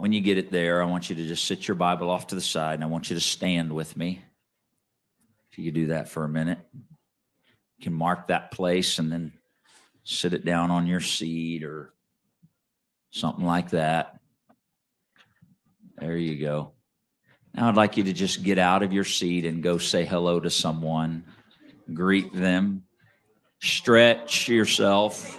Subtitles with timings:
[0.00, 2.34] when you get it there, I want you to just sit your Bible off to
[2.34, 4.22] the side and I want you to stand with me.
[5.52, 9.34] If you could do that for a minute, you can mark that place and then
[10.02, 11.92] sit it down on your seat or
[13.10, 14.18] something like that.
[15.98, 16.72] There you go.
[17.52, 20.40] Now I'd like you to just get out of your seat and go say hello
[20.40, 21.24] to someone,
[21.92, 22.84] greet them,
[23.60, 25.38] stretch yourself.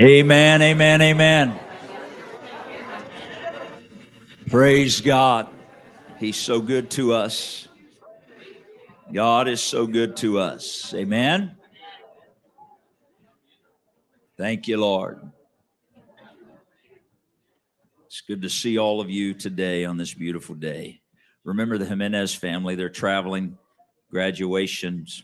[0.00, 1.58] Amen, amen, amen.
[4.48, 5.48] Praise God.
[6.18, 7.68] He's so good to us.
[9.12, 10.92] God is so good to us.
[10.94, 11.56] Amen.
[14.36, 15.20] Thank you, Lord.
[18.06, 21.00] It's good to see all of you today on this beautiful day.
[21.44, 23.58] Remember the Jimenez family, they're traveling,
[24.10, 25.22] graduations.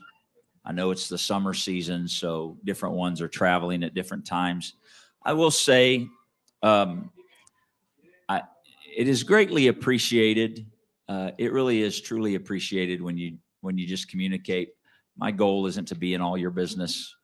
[0.65, 4.75] I know it's the summer season, so different ones are traveling at different times.
[5.23, 6.09] I will say,
[6.63, 7.11] um,
[8.29, 8.43] I,
[8.97, 10.67] it is greatly appreciated.
[11.09, 14.71] Uh, it really is truly appreciated when you when you just communicate.
[15.17, 17.15] My goal isn't to be in all your business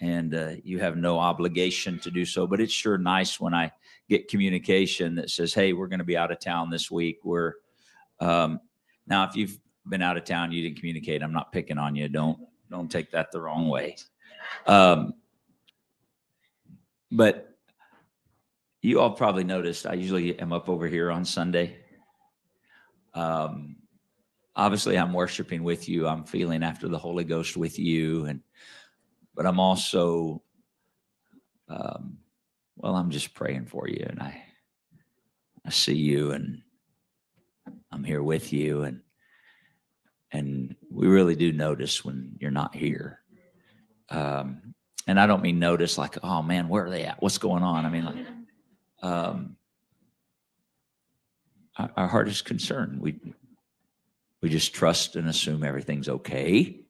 [0.00, 2.46] and uh, you have no obligation to do so.
[2.46, 3.72] But it's sure nice when I
[4.08, 7.54] get communication that says, "Hey, we're going to be out of town this week." We're
[8.20, 8.60] um,
[9.06, 11.22] now, if you've been out of town, you didn't communicate.
[11.22, 12.08] I'm not picking on you.
[12.08, 12.38] Don't
[12.74, 13.96] don't take that the wrong way.
[14.66, 15.14] Um,
[17.10, 17.56] but
[18.82, 21.78] you all probably noticed I usually am up over here on Sunday.
[23.14, 23.76] Um,
[24.56, 26.08] obviously, I'm worshiping with you.
[26.08, 28.40] I'm feeling after the Holy Ghost with you, and
[29.34, 30.42] but I'm also,
[31.68, 32.18] um,
[32.76, 34.42] well, I'm just praying for you, and I,
[35.64, 36.60] I see you, and
[37.92, 39.00] I'm here with you, and
[40.34, 43.20] and we really do notice when you're not here.
[44.10, 44.74] Um,
[45.06, 47.22] and I don't mean notice like, oh man, where are they at?
[47.22, 47.86] What's going on?
[47.86, 48.16] I mean, like,
[49.00, 49.56] um,
[51.76, 53.00] our, heart is concerned.
[53.00, 53.20] We
[54.42, 56.80] we just trust and assume everything's okay.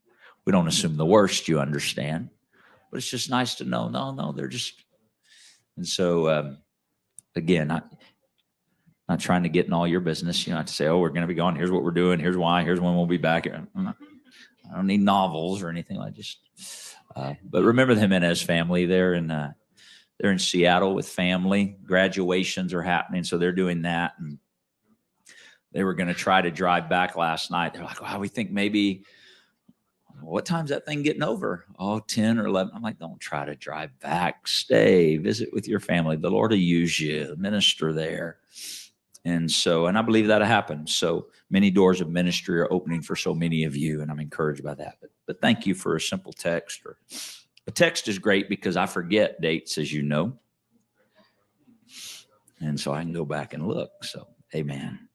[0.47, 2.31] We don't assume the worst, you understand.
[2.91, 4.75] But it's just nice to know, no, no, they're just.
[5.77, 6.59] And so, um,
[7.37, 7.83] again, I,
[9.09, 11.23] not trying to get in all your business, you know, to say, oh, we're going
[11.23, 11.57] to be gone.
[11.57, 12.19] Here's what we're doing.
[12.19, 12.63] Here's why.
[12.65, 13.47] Here's when we'll be back.
[13.75, 13.97] Not,
[14.71, 16.39] I don't need novels or anything like just.
[17.15, 18.87] Uh, but remember the Jimenez family.
[18.87, 19.53] They're in uh,
[20.19, 21.77] they're in Seattle with family.
[21.85, 24.15] Graduations are happening, so they're doing that.
[24.19, 24.39] And
[25.73, 27.75] they were going to try to drive back last night.
[27.75, 29.05] They're like, "Wow, we think maybe
[30.21, 31.67] what time's that thing getting over?
[31.79, 32.73] Oh, 10 or 11.
[32.75, 34.47] I'm like, don't try to drive back.
[34.47, 36.17] Stay, visit with your family.
[36.17, 38.39] The Lord will use you, minister there.
[39.25, 40.87] And so, and I believe that'll happen.
[40.87, 44.63] So many doors of ministry are opening for so many of you, and I'm encouraged
[44.63, 44.97] by that.
[45.01, 46.85] But, but thank you for a simple text.
[46.85, 46.99] Or
[47.67, 50.35] a text is great because I forget dates, as you know.
[52.61, 54.05] And so I can go back and look.
[54.05, 55.09] So, amen.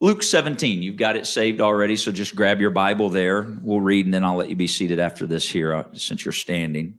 [0.00, 3.42] Luke 17, you've got it saved already, so just grab your Bible there.
[3.62, 6.32] We'll read and then I'll let you be seated after this here uh, since you're
[6.32, 6.98] standing.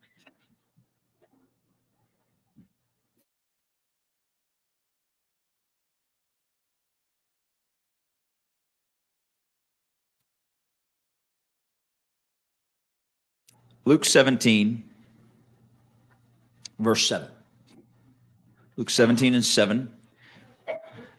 [13.87, 14.83] Luke 17,
[16.77, 17.29] verse 7.
[18.75, 19.89] Luke 17 and 7.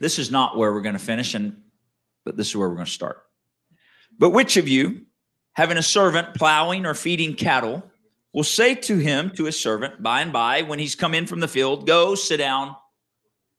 [0.00, 1.62] This is not where we're going to finish, and
[2.26, 3.22] but this is where we're going to start.
[4.18, 5.06] But which of you,
[5.54, 7.90] having a servant plowing or feeding cattle,
[8.34, 11.40] will say to him, to his servant, by and by, when he's come in from
[11.40, 12.76] the field, go sit down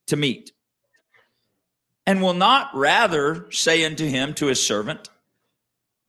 [0.06, 0.52] to meat?
[2.06, 5.10] And will not rather say unto him, to his servant,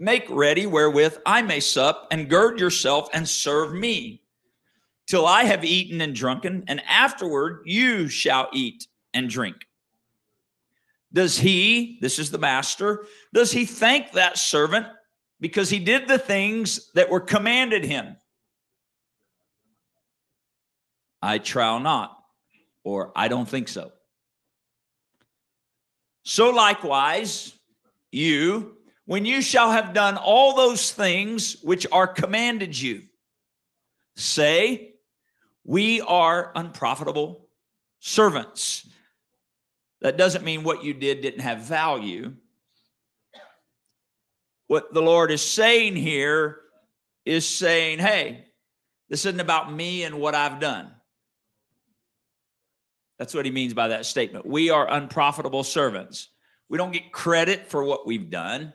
[0.02, 4.23] Make ready wherewith I may sup, and gird yourself and serve me.
[5.11, 9.67] till I have eaten and drunken, and afterward you shall eat and drink.
[11.12, 14.87] Does he, this is the master, does he thank that servant
[15.41, 18.19] because he did the things that were commanded him?
[21.20, 22.17] I trow not,
[22.85, 23.91] or I don't think so.
[26.23, 27.53] So likewise,
[28.12, 28.76] you,
[29.11, 33.03] when you shall have done all those things which are commanded you,
[34.15, 34.93] say,
[35.65, 37.49] We are unprofitable
[37.99, 38.89] servants.
[40.01, 42.35] That doesn't mean what you did didn't have value.
[44.69, 46.61] What the Lord is saying here
[47.25, 48.45] is saying, Hey,
[49.09, 50.89] this isn't about me and what I've done.
[53.19, 54.47] That's what he means by that statement.
[54.47, 56.29] We are unprofitable servants.
[56.69, 58.73] We don't get credit for what we've done.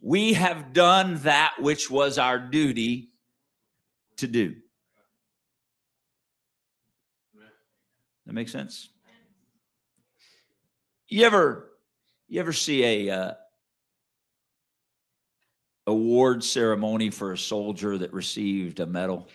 [0.00, 3.10] We have done that which was our duty
[4.16, 4.56] to do.
[8.26, 8.88] That makes sense?
[11.08, 11.70] You ever
[12.28, 13.34] you ever see a uh,
[15.86, 19.28] award ceremony for a soldier that received a medal?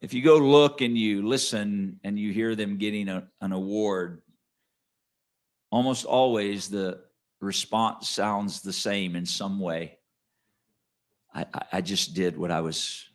[0.00, 4.22] if you go look and you listen and you hear them getting a, an award,
[5.70, 7.00] almost always the
[7.40, 9.98] response sounds the same in some way.
[11.34, 13.06] I, I just did what I was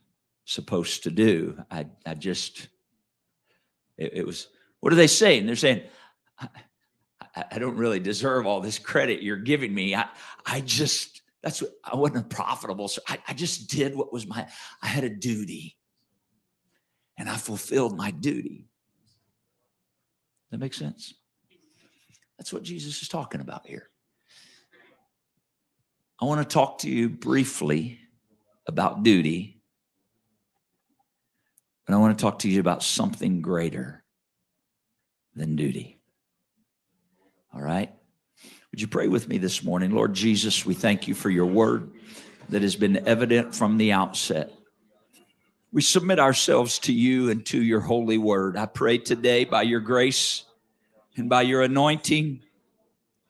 [0.45, 1.57] supposed to do.
[1.69, 2.69] I, I just,
[3.98, 4.48] it, it was,
[4.80, 5.45] what are they saying?
[5.45, 5.83] They're saying,
[6.39, 6.48] I,
[7.51, 9.95] I, don't really deserve all this credit you're giving me.
[9.95, 10.07] I,
[10.45, 12.88] I just, that's what I wasn't profitable.
[12.88, 14.48] So I, I just did what was my,
[14.81, 15.75] I had a duty
[17.18, 18.68] and I fulfilled my duty.
[20.51, 21.13] That makes sense?
[22.38, 23.89] That's what Jesus is talking about here.
[26.21, 28.00] I want to talk to you briefly
[28.67, 29.62] about duty,
[31.85, 34.03] but I want to talk to you about something greater
[35.35, 36.00] than duty.
[37.53, 37.91] All right?
[38.71, 39.91] Would you pray with me this morning?
[39.91, 41.91] Lord Jesus, we thank you for your word
[42.50, 44.53] that has been evident from the outset.
[45.73, 48.56] We submit ourselves to you and to your holy word.
[48.56, 50.45] I pray today by your grace
[51.17, 52.41] and by your anointing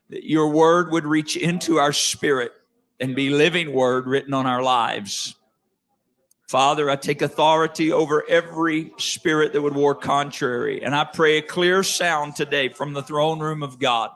[0.09, 2.51] that your word would reach into our spirit
[2.99, 5.35] and be living word written on our lives.
[6.47, 11.41] Father, I take authority over every spirit that would war contrary, and I pray a
[11.41, 14.11] clear sound today from the throne room of God.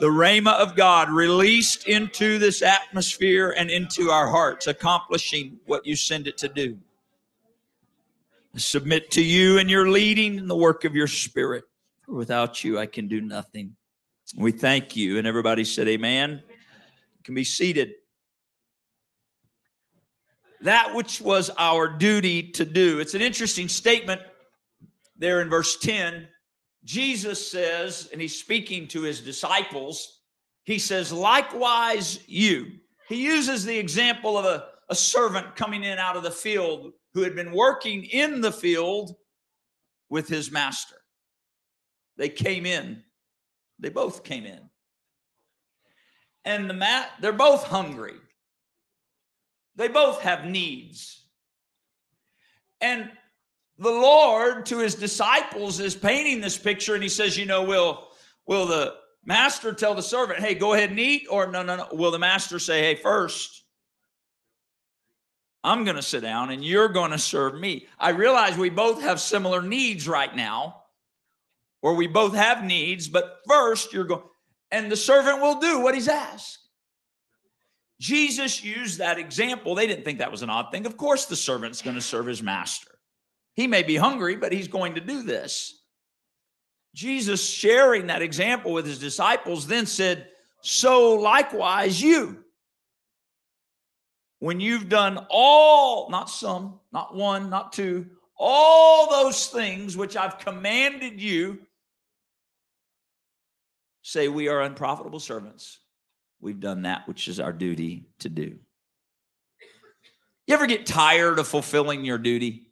[0.00, 5.94] The Rhema of God released into this atmosphere and into our hearts, accomplishing what you
[5.94, 6.78] send it to do
[8.56, 11.64] submit to you and your leading in the work of your spirit.
[12.02, 13.76] For without you, I can do nothing.
[14.36, 15.18] We thank you.
[15.18, 16.42] And everybody said, Amen.
[17.24, 17.94] Can be seated.
[20.60, 23.00] That which was our duty to do.
[23.00, 24.20] It's an interesting statement
[25.16, 26.28] there in verse 10.
[26.84, 30.20] Jesus says, and he's speaking to his disciples,
[30.64, 32.72] he says, likewise you.
[33.08, 37.22] He uses the example of a, a servant coming in out of the field who
[37.22, 39.14] had been working in the field
[40.10, 40.96] with his master.
[42.16, 43.02] They came in.
[43.78, 44.70] They both came in.
[46.44, 48.16] And the mat, they're both hungry.
[49.76, 51.24] They both have needs.
[52.80, 53.10] And
[53.78, 58.08] the Lord to his disciples is painting this picture and he says, you know, will
[58.46, 61.88] will the master tell the servant, "Hey, go ahead and eat," or no, no, no,
[61.92, 63.64] will the master say, "Hey, first
[65.64, 67.86] I'm going to sit down and you're going to serve me.
[67.98, 70.82] I realize we both have similar needs right now,
[71.80, 74.22] or we both have needs, but first you're going,
[74.74, 76.58] and the servant will do what he's asked.
[78.00, 79.74] Jesus used that example.
[79.74, 80.84] They didn't think that was an odd thing.
[80.84, 82.90] Of course, the servant's going to serve his master.
[83.54, 85.80] He may be hungry, but he's going to do this.
[86.92, 90.28] Jesus, sharing that example with his disciples, then said,
[90.60, 92.44] So likewise, you
[94.40, 100.38] when you've done all, not some, not one, not two, all those things which I've
[100.38, 101.60] commanded you,
[104.04, 105.78] say we are unprofitable servants.
[106.40, 108.58] We've done that which is our duty to do.
[110.46, 112.66] You ever get tired of fulfilling your duty?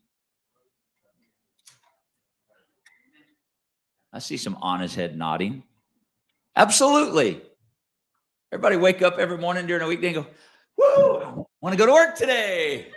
[4.12, 5.62] I see some honest head nodding.
[6.54, 7.40] Absolutely.
[8.52, 10.26] Everybody wake up every morning during a weekday and go,
[10.76, 11.18] Woo!
[11.18, 12.88] I Want to go to work today?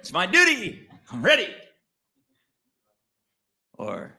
[0.00, 0.88] It's my duty.
[1.12, 1.54] I'm ready.
[3.74, 4.18] Or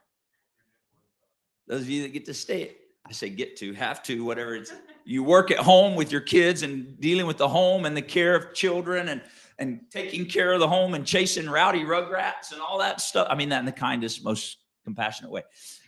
[1.66, 2.76] those of you that get to stay,
[3.08, 4.72] I say get to, have to, whatever it's
[5.04, 8.34] you work at home with your kids and dealing with the home and the care
[8.34, 9.22] of children and
[9.58, 13.26] and taking care of the home and chasing rowdy rugrats and all that stuff.
[13.30, 15.42] I mean that in the kindest, most compassionate way.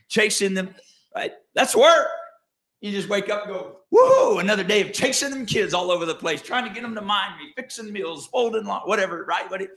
[0.09, 0.75] Chasing them,
[1.15, 1.33] right?
[1.55, 2.09] That's work.
[2.81, 6.07] You just wake up and go, whoa, another day of chasing them kids all over
[6.07, 9.49] the place, trying to get them to mind me, fixing meals, folding lawn, whatever, right?
[9.51, 9.71] What it,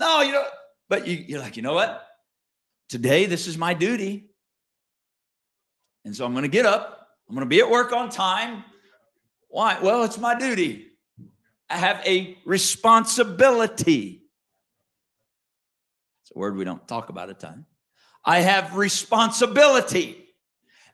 [0.00, 0.44] no, you know,
[0.88, 2.06] but you, you're like, you know what?
[2.88, 4.25] Today, this is my duty.
[6.06, 7.08] And so I'm going to get up.
[7.28, 8.62] I'm going to be at work on time.
[9.48, 9.80] Why?
[9.80, 10.86] Well, it's my duty.
[11.68, 14.22] I have a responsibility.
[16.22, 17.66] It's a word we don't talk about a ton.
[18.24, 20.28] I have responsibility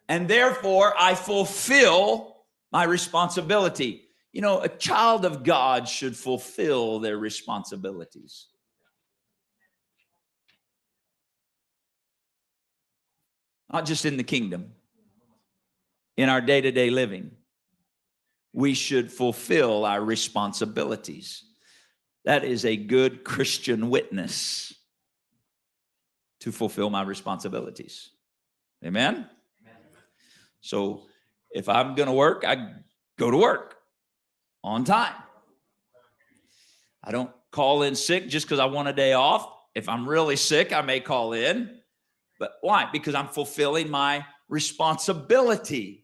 [0.08, 4.08] and therefore I fulfill my responsibility.
[4.32, 8.46] You know, a child of God should fulfill their responsibilities.
[13.70, 14.72] Not just in the kingdom,
[16.16, 17.30] in our day to day living.
[18.52, 21.44] We should fulfill our responsibilities.
[22.24, 24.74] That is a good Christian witness
[26.40, 28.10] to fulfill my responsibilities.
[28.84, 29.28] Amen?
[30.60, 31.02] So
[31.50, 32.74] if I'm going to work, I
[33.18, 33.76] go to work
[34.62, 35.14] on time.
[37.02, 39.48] I don't call in sick just because I want a day off.
[39.74, 41.78] If I'm really sick, I may call in.
[42.38, 42.88] But why?
[42.92, 46.01] Because I'm fulfilling my responsibility.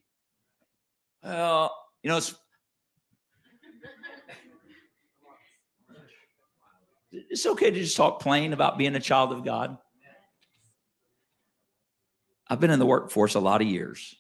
[1.23, 2.35] Well, you know, it's
[7.11, 9.77] it's okay to just talk plain about being a child of God.
[12.49, 14.15] I've been in the workforce a lot of years.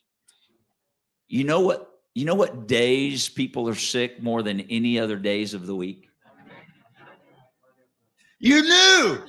[1.29, 1.89] You know what?
[2.15, 6.09] You know what days people are sick more than any other days of the week?
[8.41, 9.25] You knew.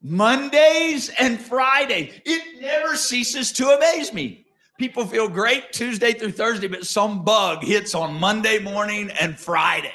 [0.00, 2.20] Mondays and Fridays.
[2.24, 4.46] It never ceases to amaze me.
[4.78, 9.92] People feel great Tuesday through Thursday, but some bug hits on Monday morning and Friday.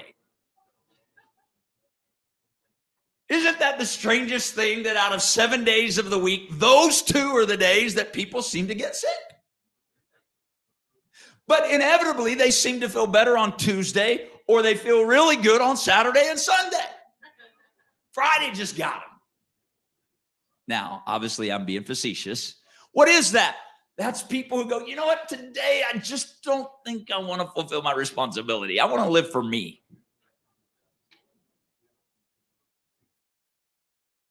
[3.29, 7.35] Isn't that the strangest thing that out of seven days of the week, those two
[7.37, 9.09] are the days that people seem to get sick?
[11.47, 15.77] But inevitably, they seem to feel better on Tuesday or they feel really good on
[15.77, 16.77] Saturday and Sunday.
[18.11, 19.19] Friday just got them.
[20.67, 22.55] Now, obviously, I'm being facetious.
[22.91, 23.55] What is that?
[23.97, 27.47] That's people who go, you know what, today I just don't think I want to
[27.47, 28.79] fulfill my responsibility.
[28.79, 29.81] I want to live for me.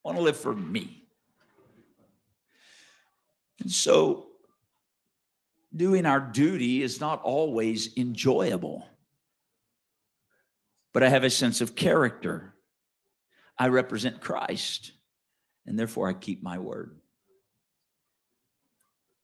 [0.03, 1.05] I want to live for me.
[3.61, 4.27] And so
[5.73, 8.85] doing our duty is not always enjoyable.
[10.93, 12.53] But I have a sense of character.
[13.57, 14.91] I represent Christ,
[15.65, 16.99] and therefore I keep my word.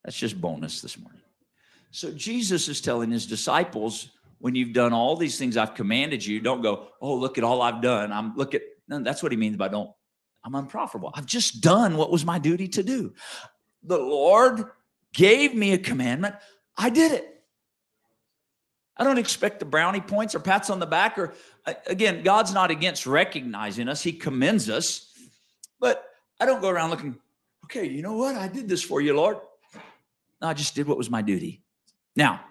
[0.04, 1.22] That's just bonus this morning.
[1.92, 6.40] So Jesus is telling his disciples, when you've done all these things I've commanded you,
[6.40, 8.12] don't go, oh, look at all I've done.
[8.12, 9.92] I'm look at no, that's what he means by don't,
[10.44, 11.12] I'm unprofitable.
[11.14, 13.14] I've just done what was my duty to do.
[13.84, 14.66] The Lord
[15.14, 16.36] gave me a commandment,
[16.78, 17.44] I did it.
[18.98, 21.34] I don't expect the brownie points or pats on the back or
[21.88, 24.02] again, God's not against recognizing us.
[24.02, 25.14] He commends us.
[25.80, 26.04] But
[26.40, 27.18] I don't go around looking,
[27.66, 28.36] okay, you know what?
[28.36, 29.38] I did this for you, Lord.
[30.42, 31.64] I just did what was my duty.
[32.16, 32.42] Now,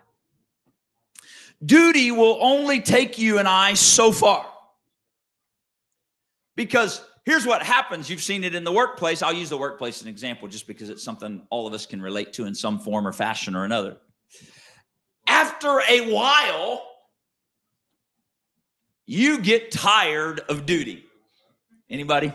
[1.65, 4.47] duty will only take you and I so far.
[6.55, 8.09] Because Here's what happens.
[8.09, 9.21] You've seen it in the workplace.
[9.21, 12.01] I'll use the workplace as an example just because it's something all of us can
[12.01, 13.99] relate to in some form or fashion or another.
[15.27, 16.83] After a while,
[19.05, 21.05] you get tired of duty.
[21.91, 22.33] Anybody?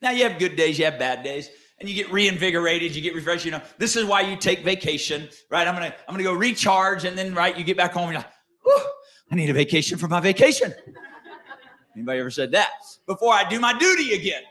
[0.00, 3.14] Now you have good days, you have bad days, and you get reinvigorated, you get
[3.14, 3.44] refreshed.
[3.44, 5.66] You know, this is why you take vacation, right?
[5.66, 8.20] I'm gonna I'm gonna go recharge, and then right, you get back home and you're
[8.20, 8.86] like,
[9.30, 10.74] I need a vacation for my vacation.
[11.96, 12.70] Anybody ever said that?
[13.06, 14.42] Before I do my duty again,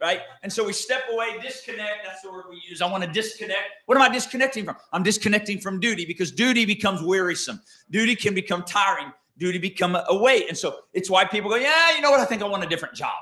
[0.00, 0.20] right?
[0.42, 2.04] And so we step away, disconnect.
[2.04, 2.82] That's the word we use.
[2.82, 3.68] I want to disconnect.
[3.86, 4.76] What am I disconnecting from?
[4.92, 7.60] I'm disconnecting from duty because duty becomes wearisome.
[7.90, 9.12] Duty can become tiring.
[9.38, 10.46] Duty become a weight.
[10.48, 12.20] And so it's why people go, yeah, you know what?
[12.20, 13.16] I think I want a different job.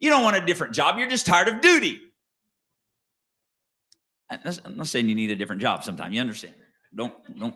[0.00, 0.98] You don't want a different job.
[0.98, 2.00] You're just tired of duty.
[4.30, 6.12] I'm not saying you need a different job sometime.
[6.12, 6.54] You understand?
[6.94, 7.54] Don't don't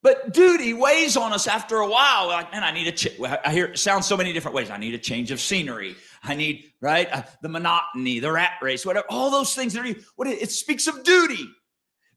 [0.00, 2.28] but duty weighs on us after a while.
[2.28, 2.92] Like, man, I need a.
[2.92, 3.20] Ch-.
[3.20, 4.70] I hear it sounds so many different ways.
[4.70, 5.96] I need a change of scenery.
[6.22, 9.06] I need right uh, the monotony, the rat race, whatever.
[9.10, 11.48] All those things that are what it, it speaks of duty,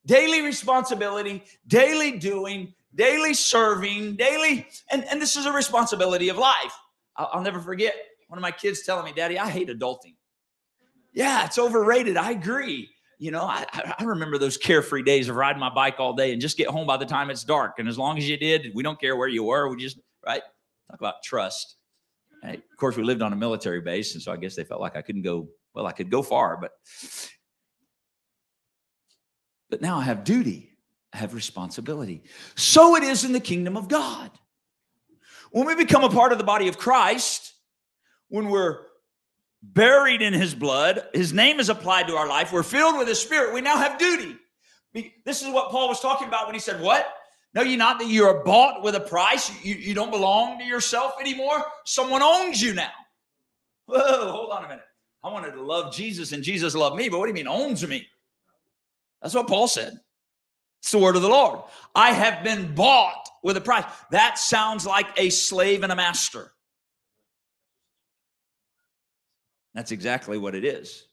[0.05, 6.77] daily responsibility, daily doing, daily serving, daily, and and this is a responsibility of life.
[7.15, 7.95] I'll, I'll never forget
[8.27, 10.13] one of my kids telling me, "Daddy, I hate adulting."
[11.13, 12.17] Yeah, it's overrated.
[12.17, 12.89] I agree.
[13.19, 13.65] You know, I,
[13.99, 16.87] I remember those carefree days of riding my bike all day and just get home
[16.87, 17.77] by the time it's dark.
[17.77, 19.69] And as long as you did, we don't care where you were.
[19.69, 20.41] We just, right?
[20.89, 21.75] Talk about trust.
[22.43, 24.15] Of course, we lived on a military base.
[24.15, 26.57] And so I guess they felt like I couldn't go, well, I could go far,
[26.57, 26.71] but
[29.69, 30.71] but now I have duty.
[31.13, 32.23] I have responsibility.
[32.55, 34.31] So it is in the kingdom of God.
[35.51, 37.53] When we become a part of the body of Christ,
[38.29, 38.85] when we're
[39.61, 43.19] buried in his blood, his name is applied to our life, we're filled with his
[43.19, 44.35] spirit, we now have duty.
[45.25, 47.07] This is what Paul was talking about when he said, What?
[47.53, 49.51] Know you not that you are bought with a price?
[49.63, 51.63] You, you don't belong to yourself anymore.
[51.85, 52.91] Someone owns you now.
[53.87, 54.85] Whoa, hold on a minute.
[55.23, 57.85] I wanted to love Jesus and Jesus loved me, but what do you mean owns
[57.85, 58.07] me?
[59.21, 59.99] That's what Paul said.
[60.81, 61.59] It's the word of the Lord.
[61.93, 63.85] I have been bought with a price.
[64.11, 66.53] That sounds like a slave and a master.
[69.73, 71.05] That's exactly what it is.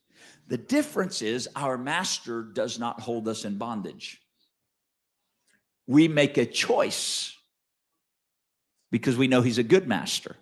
[0.49, 4.21] The difference is our master does not hold us in bondage.
[5.87, 7.35] We make a choice
[8.91, 10.37] because we know he's a good master.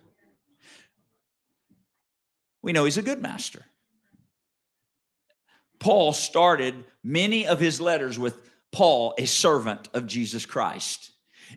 [2.61, 3.65] We know he's a good master.
[5.79, 8.39] Paul started many of his letters with
[8.71, 11.11] Paul, a servant of Jesus Christ.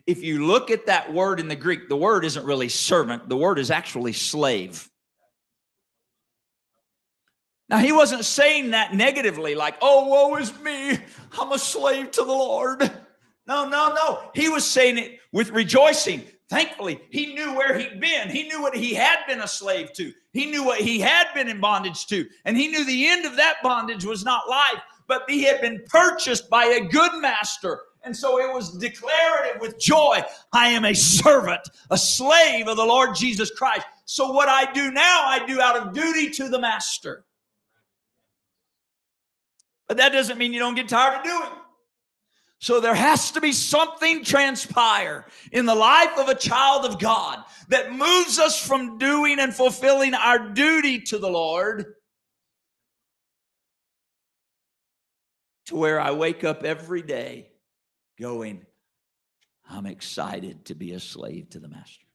[0.07, 3.37] If you look at that word in the Greek, the word isn't really servant, the
[3.37, 4.89] word is actually slave.
[7.71, 10.99] Now, he wasn't saying that negatively, like, oh, woe is me,
[11.39, 12.81] I'm a slave to the Lord.
[13.47, 14.29] No, no, no.
[14.35, 16.23] He was saying it with rejoicing.
[16.49, 18.29] Thankfully, he knew where he'd been.
[18.29, 20.11] He knew what he had been a slave to.
[20.33, 22.25] He knew what he had been in bondage to.
[22.45, 25.81] And he knew the end of that bondage was not life, but he had been
[25.87, 27.79] purchased by a good master.
[28.03, 32.85] And so it was declarative with joy I am a servant, a slave of the
[32.85, 33.85] Lord Jesus Christ.
[34.05, 37.25] So what I do now, I do out of duty to the master.
[39.91, 41.51] But that doesn't mean you don't get tired of doing
[42.59, 47.43] so there has to be something transpire in the life of a child of God
[47.67, 51.95] that moves us from doing and fulfilling our duty to the Lord
[55.65, 57.49] to where I wake up every day
[58.17, 58.65] going,
[59.69, 62.05] I'm excited to be a slave to the master.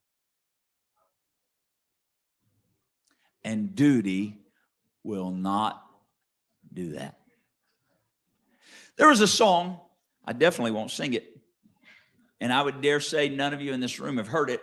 [3.44, 4.38] And duty
[5.02, 5.84] will not
[6.72, 7.18] do that.
[8.96, 9.80] There was a song
[10.26, 11.36] I definitely won't sing it.
[12.40, 14.60] And I would dare say none of you in this room have heard it.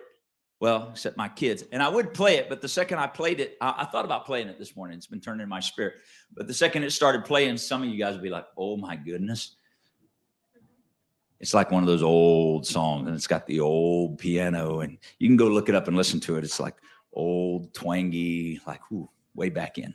[0.60, 1.64] Well, except my kids.
[1.72, 4.26] And I would play it, but the second I played it, I, I thought about
[4.26, 4.98] playing it this morning.
[4.98, 5.96] It's been turned in my spirit.
[6.34, 8.96] But the second it started playing, some of you guys would be like, oh my
[8.96, 9.56] goodness.
[11.40, 15.28] It's like one of those old songs, and it's got the old piano, and you
[15.28, 16.46] can go look it up and listen to it.
[16.46, 16.76] It's like
[17.12, 19.94] old, twangy, like whoo, way back in.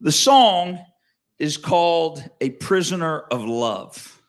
[0.00, 0.84] The song
[1.42, 4.22] is called A Prisoner of Love.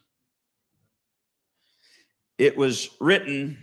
[2.40, 3.60] It was written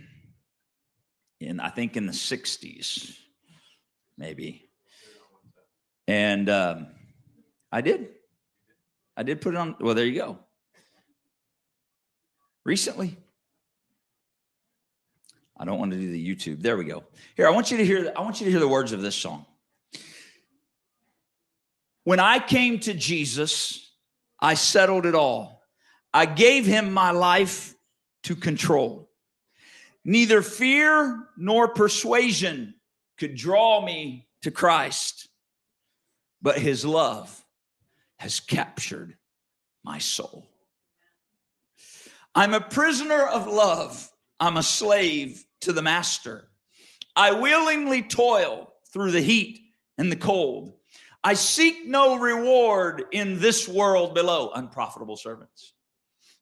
[1.41, 3.13] in, I think, in the 60s,
[4.17, 4.69] maybe.
[6.07, 6.87] And um,
[7.73, 8.07] I did.
[9.17, 9.75] I did put it on.
[9.81, 10.39] Well, there you go.
[12.63, 13.17] Recently.
[15.57, 16.61] I don't want to do the YouTube.
[16.61, 17.03] There we go.
[17.35, 18.13] Here, I want you to hear.
[18.15, 19.45] I want you to hear the words of this song.
[22.03, 23.91] When I came to Jesus,
[24.39, 25.61] I settled it all.
[26.13, 27.75] I gave him my life
[28.23, 29.09] to control.
[30.03, 32.75] Neither fear nor persuasion
[33.17, 35.29] could draw me to Christ,
[36.41, 37.43] but his love
[38.17, 39.15] has captured
[39.83, 40.47] my soul.
[42.33, 44.09] I'm a prisoner of love.
[44.39, 46.49] I'm a slave to the master.
[47.15, 49.59] I willingly toil through the heat
[49.97, 50.73] and the cold.
[51.23, 55.73] I seek no reward in this world below, unprofitable servants.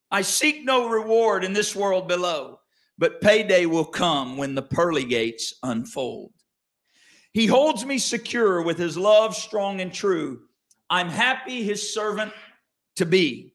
[0.10, 2.60] I seek no reward in this world below,
[2.98, 6.32] but payday will come when the pearly gates unfold.
[7.34, 10.42] He holds me secure with his love strong and true.
[10.90, 12.32] I'm happy his servant
[12.96, 13.54] to be.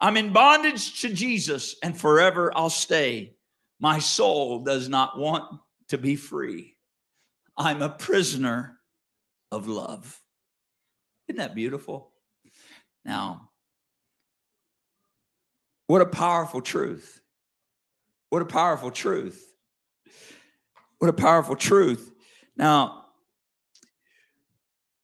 [0.00, 3.34] I'm in bondage to Jesus and forever I'll stay.
[3.80, 6.76] My soul does not want to be free.
[7.56, 8.78] I'm a prisoner
[9.52, 10.20] of love.
[11.28, 12.10] Isn't that beautiful?
[13.04, 13.50] Now,
[15.86, 17.20] what a powerful truth.
[18.30, 19.44] What a powerful truth.
[20.98, 22.12] What a powerful truth.
[22.56, 23.06] Now,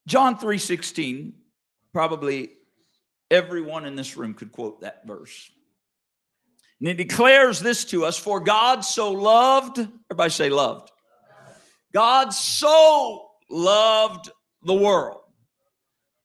[0.07, 1.35] John 3:16,
[1.93, 2.53] probably
[3.31, 5.51] everyone in this room could quote that verse.
[6.81, 9.79] And it declares this to us for God so loved,
[10.11, 10.91] everybody say loved.
[11.93, 14.31] God so loved
[14.63, 15.24] the world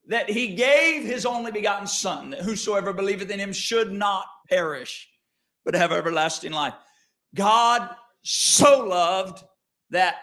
[0.09, 5.07] that he gave his only begotten Son, that whosoever believeth in him should not perish,
[5.63, 6.73] but have everlasting life.
[7.35, 7.87] God
[8.23, 9.43] so loved
[9.91, 10.15] that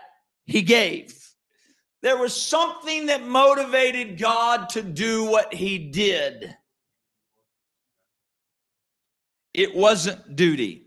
[0.44, 1.16] he gave.
[2.02, 6.56] There was something that motivated God to do what he did.
[9.54, 10.82] It wasn't duty.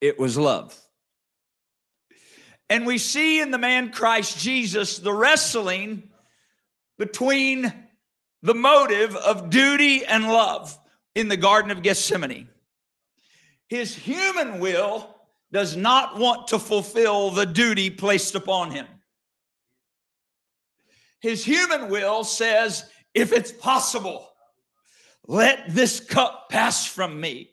[0.00, 0.76] It was love.
[2.72, 6.04] And we see in the man Christ Jesus the wrestling
[6.96, 7.70] between
[8.40, 10.78] the motive of duty and love
[11.14, 12.48] in the Garden of Gethsemane.
[13.68, 15.14] His human will
[15.52, 18.86] does not want to fulfill the duty placed upon him.
[21.20, 24.26] His human will says, if it's possible,
[25.28, 27.50] let this cup pass from me.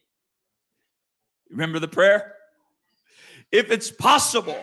[1.52, 2.36] Remember the prayer?
[3.52, 4.58] If it's possible,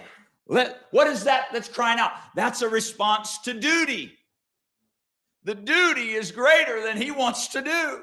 [0.48, 2.12] let what is that that's crying out?
[2.34, 4.12] That's a response to duty.
[5.44, 8.02] The duty is greater than he wants to do.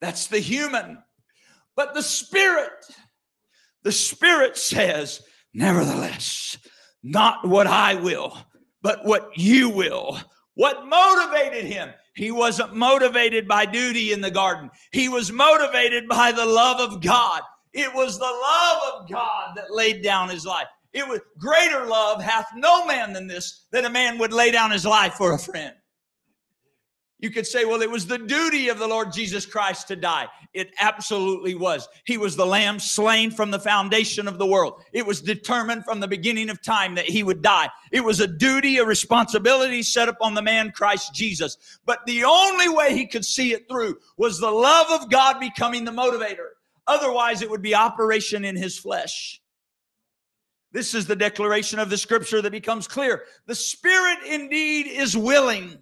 [0.00, 1.02] That's the human.
[1.76, 2.84] But the spirit,
[3.82, 6.58] the spirit says, nevertheless,
[7.02, 8.36] not what I will,
[8.82, 10.18] but what you will.
[10.54, 11.90] What motivated him?
[12.14, 14.70] He wasn't motivated by duty in the garden.
[14.92, 17.42] He was motivated by the love of God.
[17.72, 20.68] It was the love of God that laid down his life.
[20.94, 24.70] It was greater love hath no man than this, that a man would lay down
[24.70, 25.74] his life for a friend.
[27.18, 30.28] You could say, well, it was the duty of the Lord Jesus Christ to die.
[30.52, 31.88] It absolutely was.
[32.04, 34.82] He was the lamb slain from the foundation of the world.
[34.92, 37.70] It was determined from the beginning of time that he would die.
[37.90, 41.56] It was a duty, a responsibility set upon the man Christ Jesus.
[41.86, 45.84] But the only way he could see it through was the love of God becoming
[45.84, 46.48] the motivator.
[46.86, 49.40] Otherwise, it would be operation in his flesh.
[50.74, 53.22] This is the declaration of the scripture that becomes clear.
[53.46, 55.78] The spirit indeed is willing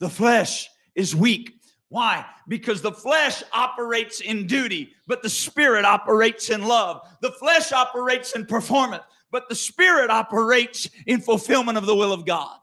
[0.00, 1.60] the flesh is weak.
[1.88, 2.26] Why?
[2.48, 7.08] Because the flesh operates in duty, but the spirit operates in love.
[7.20, 12.26] The flesh operates in performance, but the spirit operates in fulfillment of the will of
[12.26, 12.58] God.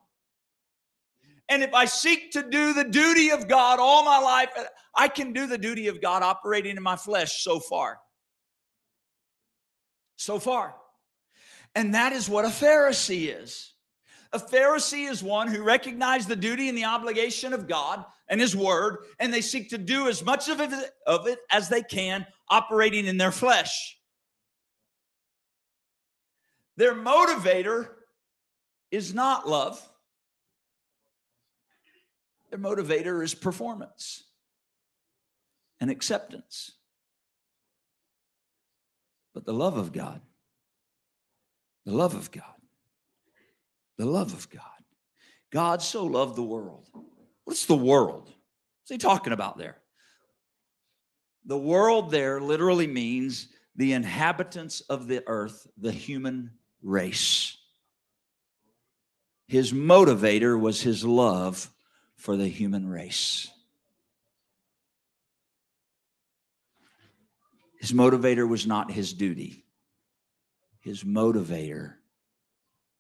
[1.48, 4.50] And if I seek to do the duty of God all my life,
[4.94, 8.00] I can do the duty of God operating in my flesh so far.
[10.20, 10.76] So far.
[11.76, 13.74] And that is what a Pharisee is.
[14.34, 18.54] A Pharisee is one who recognizes the duty and the obligation of God and His
[18.54, 20.72] Word, and they seek to do as much of it,
[21.08, 23.98] of it as they can, operating in their flesh.
[26.76, 27.88] Their motivator
[28.92, 29.82] is not love,
[32.50, 34.26] their motivator is performance
[35.80, 36.74] and acceptance.
[39.40, 40.20] But the love of God,
[41.86, 42.60] the love of God
[44.00, 44.64] the love of God.
[45.52, 46.88] God so loved the world.
[47.44, 48.28] What's the world?
[48.28, 49.78] What's he talking about there?
[51.46, 57.58] The world there literally means the inhabitants of the earth, the human race.
[59.48, 61.70] His motivator was his love
[62.16, 63.50] for the human race.
[67.80, 69.66] His motivator was not his duty.
[70.82, 71.94] His motivator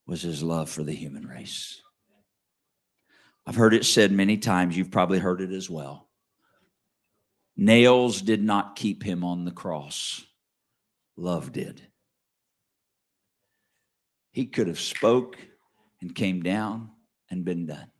[0.08, 1.82] was his love for the human race.
[3.46, 6.08] I've heard it said many times, you've probably heard it as well.
[7.58, 10.24] Nails did not keep him on the cross.
[11.18, 11.82] Love did.
[14.32, 15.38] He could have spoke
[16.02, 16.92] and came down
[17.30, 17.92] and been done.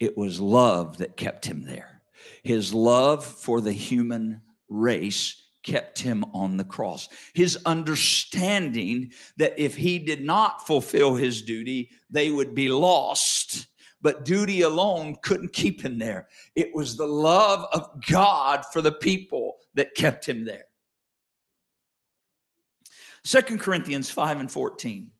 [0.00, 2.02] It was love that kept him there.
[2.42, 7.08] His love for the human race kept him on the cross.
[7.34, 13.66] His understanding that if he did not fulfill his duty, they would be lost.
[14.00, 16.28] But duty alone couldn't keep him there.
[16.54, 20.66] It was the love of God for the people that kept him there.
[23.24, 25.10] Second Corinthians 5 and 14.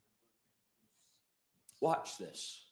[1.81, 2.64] Watch this.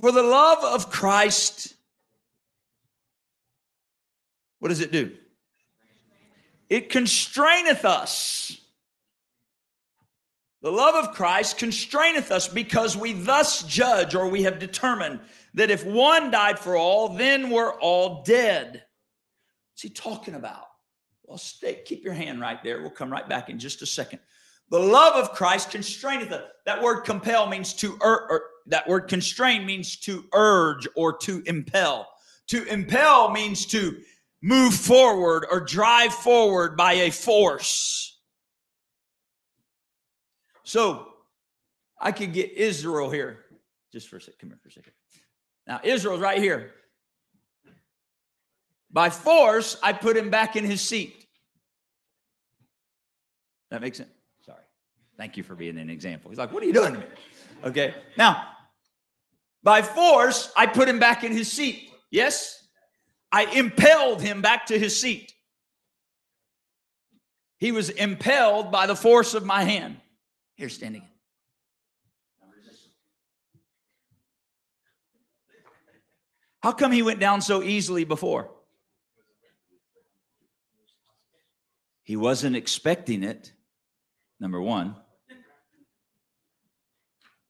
[0.00, 1.74] For the love of Christ,
[4.58, 5.12] what does it do?
[6.68, 8.60] It constraineth us.
[10.62, 15.20] The love of Christ constraineth us because we thus judge or we have determined
[15.54, 18.82] that if one died for all, then we're all dead.
[19.72, 20.64] What's he talking about?
[21.24, 22.80] Well, stay, keep your hand right there.
[22.80, 24.20] We'll come right back in just a second.
[24.70, 26.42] The love of Christ constraineth us.
[26.66, 27.96] That word compel means to
[28.66, 32.08] that word constrain means to urge or to impel.
[32.48, 33.98] To impel means to
[34.42, 38.18] move forward or drive forward by a force.
[40.64, 41.08] So
[42.00, 43.44] I could get Israel here.
[43.92, 44.38] Just for a second.
[44.40, 44.92] Come here for a second.
[45.66, 46.72] Now, Israel's right here.
[48.90, 51.26] By force, I put him back in his seat.
[53.70, 54.10] That makes sense?
[54.44, 54.62] Sorry.
[55.16, 56.30] Thank you for being an example.
[56.30, 57.06] He's like, What are you doing to me?
[57.64, 57.94] Okay.
[58.16, 58.44] Now,
[59.66, 61.90] by force, I put him back in his seat.
[62.08, 62.62] Yes?
[63.32, 65.32] I impelled him back to his seat.
[67.58, 69.96] He was impelled by the force of my hand.
[70.54, 71.02] Here, standing.
[76.62, 78.48] How come he went down so easily before?
[82.04, 83.52] He wasn't expecting it,
[84.38, 84.94] number one.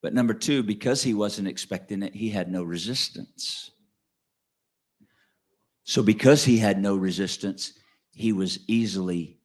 [0.06, 3.72] But number two, because he wasn't expecting it, he had no resistance.
[5.82, 7.72] So, because he had no resistance,
[8.12, 9.40] he was easily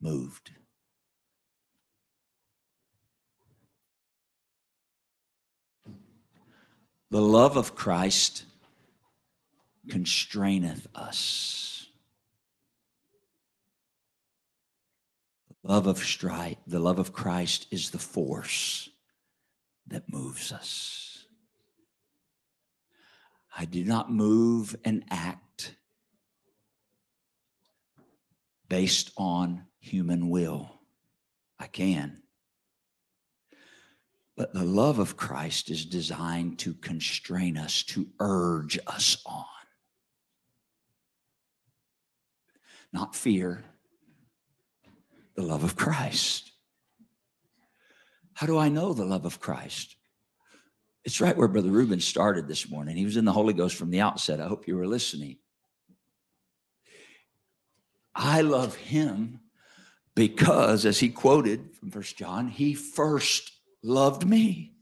[0.00, 0.50] moved.
[7.12, 8.42] The love of Christ
[9.88, 11.86] constraineth us.
[15.62, 18.90] The love of strife, the love of Christ is the force
[19.88, 21.24] that moves us.
[23.56, 25.74] I do not move and act
[28.68, 30.72] based on human will.
[31.58, 32.22] I can.
[34.36, 39.44] But the love of Christ is designed to constrain us, to urge us on.
[42.92, 43.64] Not fear,
[45.34, 46.52] the love of Christ.
[48.36, 49.96] How do I know the love of Christ?
[51.06, 52.94] It's right where Brother Reuben started this morning.
[52.94, 54.42] He was in the Holy Ghost from the outset.
[54.42, 55.38] I hope you were listening.
[58.14, 59.40] I love him
[60.14, 64.74] because, as he quoted from First John, he first loved me.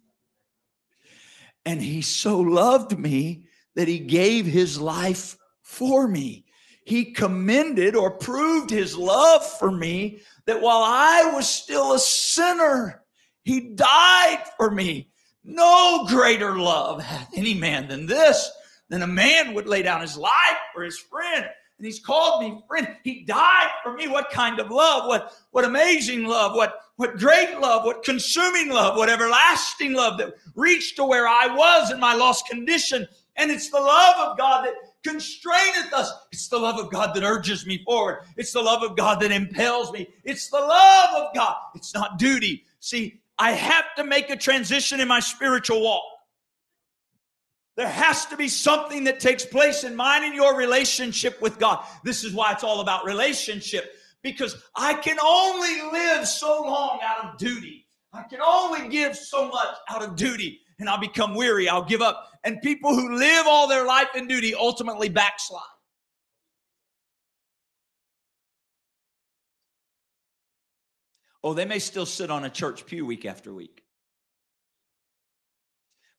[1.64, 6.46] And he so loved me that he gave his life for me.
[6.84, 13.03] He commended or proved his love for me that while I was still a sinner,
[13.44, 15.08] he died for me.
[15.44, 18.50] No greater love hath any man than this,
[18.88, 21.46] than a man would lay down his life for his friend.
[21.78, 22.88] And he's called me friend.
[23.02, 24.08] He died for me.
[24.08, 25.06] What kind of love?
[25.06, 26.54] What, what amazing love?
[26.54, 27.84] What, what great love?
[27.84, 28.96] What consuming love?
[28.96, 33.06] What everlasting love that reached to where I was in my lost condition.
[33.36, 36.10] And it's the love of God that constraineth us.
[36.30, 38.20] It's the love of God that urges me forward.
[38.36, 40.06] It's the love of God that impels me.
[40.22, 41.56] It's the love of God.
[41.74, 42.64] It's not duty.
[42.78, 46.04] See, I have to make a transition in my spiritual walk.
[47.76, 51.84] There has to be something that takes place in mine and your relationship with God.
[52.04, 57.24] This is why it's all about relationship because I can only live so long out
[57.24, 57.86] of duty.
[58.12, 61.68] I can only give so much out of duty and I'll become weary.
[61.68, 62.28] I'll give up.
[62.44, 65.62] And people who live all their life in duty ultimately backslide.
[71.44, 73.84] Oh, they may still sit on a church pew week after week.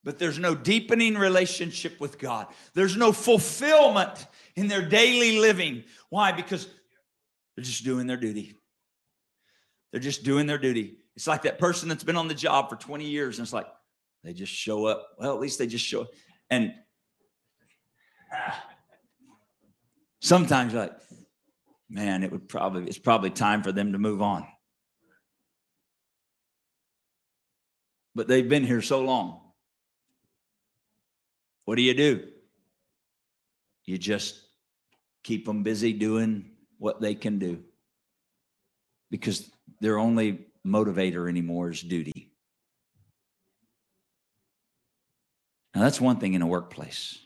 [0.04, 2.46] But there's no deepening relationship with God.
[2.74, 5.82] There's no fulfillment in their daily living.
[6.10, 6.30] Why?
[6.30, 6.68] Because
[7.56, 8.54] they're just doing their duty.
[9.90, 10.98] They're just doing their duty.
[11.16, 13.66] It's like that person that's been on the job for 20 years and it's like
[14.22, 15.08] they just show up.
[15.18, 16.10] Well, at least they just show up.
[16.50, 16.72] And
[20.20, 20.92] sometimes like,
[21.90, 24.46] man, it would probably, it's probably time for them to move on.
[28.16, 29.42] But they've been here so long.
[31.66, 32.26] What do you do?
[33.84, 34.40] You just
[35.22, 37.62] keep them busy doing what they can do
[39.10, 39.50] because
[39.80, 42.32] their only motivator anymore is duty.
[45.74, 47.18] Now, that's one thing in a workplace.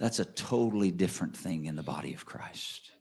[0.00, 2.92] That's a totally different thing in the body of Christ.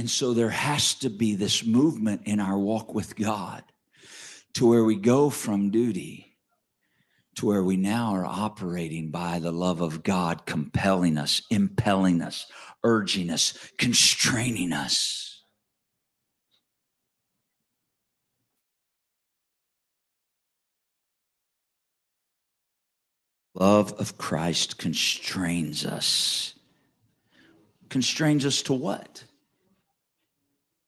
[0.00, 3.62] And so there has to be this movement in our walk with God
[4.54, 6.38] to where we go from duty
[7.34, 12.46] to where we now are operating by the love of God, compelling us, impelling us,
[12.82, 15.42] urging us, constraining us.
[23.54, 26.54] Love of Christ constrains us.
[27.90, 29.24] Constrains us to what?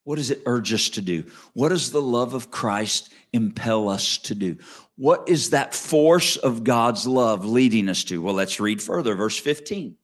[0.05, 1.25] What does it urge us to do?
[1.53, 4.59] What does the love of Christ impel us to do?
[4.97, 8.21] What is that force of God's love leading us to?
[8.21, 9.97] Well, let's read further, verse 15.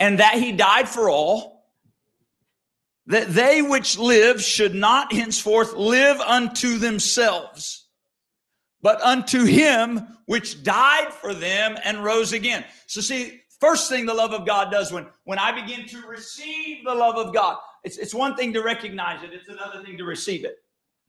[0.00, 1.66] And that he died for all,
[3.06, 7.86] that they which live should not henceforth live unto themselves,
[8.80, 12.64] but unto him which died for them and rose again.
[12.86, 16.84] So, see, first thing the love of God does when, when I begin to receive
[16.84, 20.04] the love of God, it's, it's one thing to recognize it, it's another thing to
[20.04, 20.58] receive it.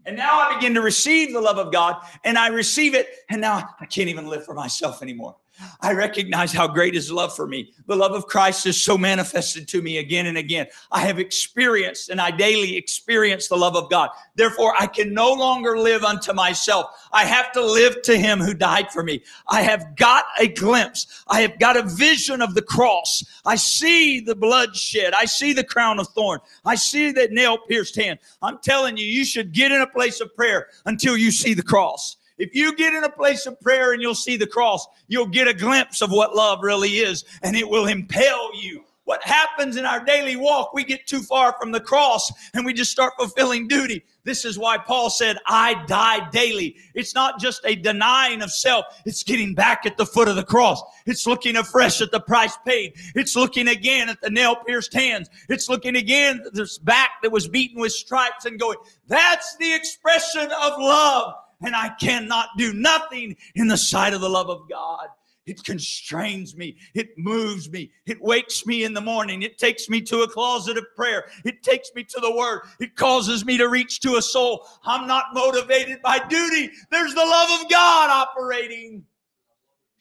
[0.06, 3.10] And now I begin to receive the love of God and I receive it.
[3.30, 5.36] And now I can't even live for myself anymore.
[5.82, 7.74] I recognize how great his love for me.
[7.88, 10.68] The love of Christ is so manifested to me again and again.
[10.92, 14.10] I have experienced and I daily experience the love of God.
[14.36, 16.88] Therefore, I can no longer live unto myself.
[17.12, 19.22] I have to live to him who died for me.
[19.48, 21.24] I have got a glimpse.
[21.28, 23.24] I have got a vision of the cross.
[23.46, 25.14] I see the bloodshed.
[25.14, 26.40] I see the crown of thorn.
[26.66, 28.20] I see that nail pierced hand.
[28.42, 31.64] I'm telling you, you should get in a place of prayer until you see the
[31.64, 32.18] cross.
[32.40, 35.50] If you get in a place of prayer and you'll see the cross, you'll get
[35.50, 38.86] a glimpse of what love really is and it will impel you.
[39.04, 42.74] What happens in our daily walk, we get too far from the cross and we
[42.74, 44.06] just start fulfilling duty.
[44.24, 46.78] This is why Paul said, I die daily.
[46.94, 50.44] It's not just a denying of self, it's getting back at the foot of the
[50.44, 50.82] cross.
[51.08, 52.94] It's looking afresh at the price paid.
[53.16, 55.28] It's looking again at the nail pierced hands.
[55.50, 59.74] It's looking again at this back that was beaten with stripes and going, That's the
[59.74, 64.70] expression of love and I cannot do nothing in the sight of the love of
[64.70, 65.08] God.
[65.46, 66.78] It constrains me.
[66.94, 67.92] It moves me.
[68.06, 69.42] It wakes me in the morning.
[69.42, 71.26] It takes me to a closet of prayer.
[71.44, 72.62] It takes me to the word.
[72.80, 74.68] It causes me to reach to a soul.
[74.84, 76.72] I'm not motivated by duty.
[76.92, 79.06] There's the love of God operating.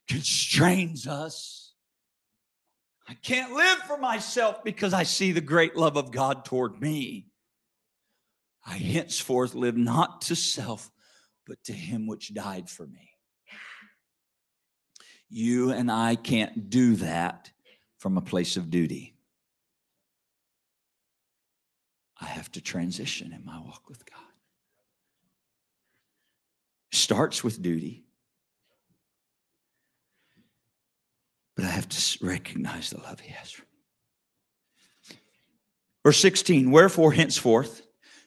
[0.00, 1.72] It constrains us.
[3.08, 7.28] I can't live for myself because I see the great love of God toward me.
[8.66, 10.90] I henceforth live not to self,
[11.48, 13.10] but to him which died for me.
[15.30, 17.50] You and I can't do that
[17.98, 19.14] from a place of duty.
[22.18, 24.18] I have to transition in my walk with God.
[26.92, 28.06] Starts with duty,
[31.54, 35.16] but I have to recognize the love He has for me.
[36.04, 37.82] Verse 16, wherefore henceforth.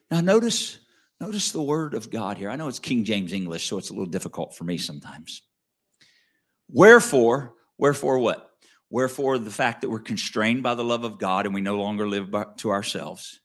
[0.08, 0.78] Now notice
[1.22, 2.50] Notice the word of God here.
[2.50, 5.42] I know it's King James English, so it's a little difficult for me sometimes.
[6.68, 8.50] Wherefore, wherefore what?
[8.90, 12.08] Wherefore the fact that we're constrained by the love of God and we no longer
[12.08, 13.38] live by, to ourselves.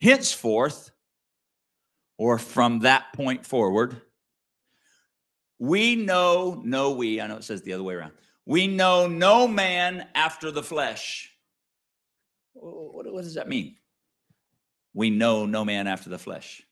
[0.00, 0.92] Henceforth,
[2.18, 4.00] or from that point forward,
[5.58, 8.12] we know, no, we, I know it says the other way around.
[8.46, 11.32] We know no man after the flesh.
[12.52, 13.74] What, what does that mean?
[14.94, 16.62] We know no man after the flesh.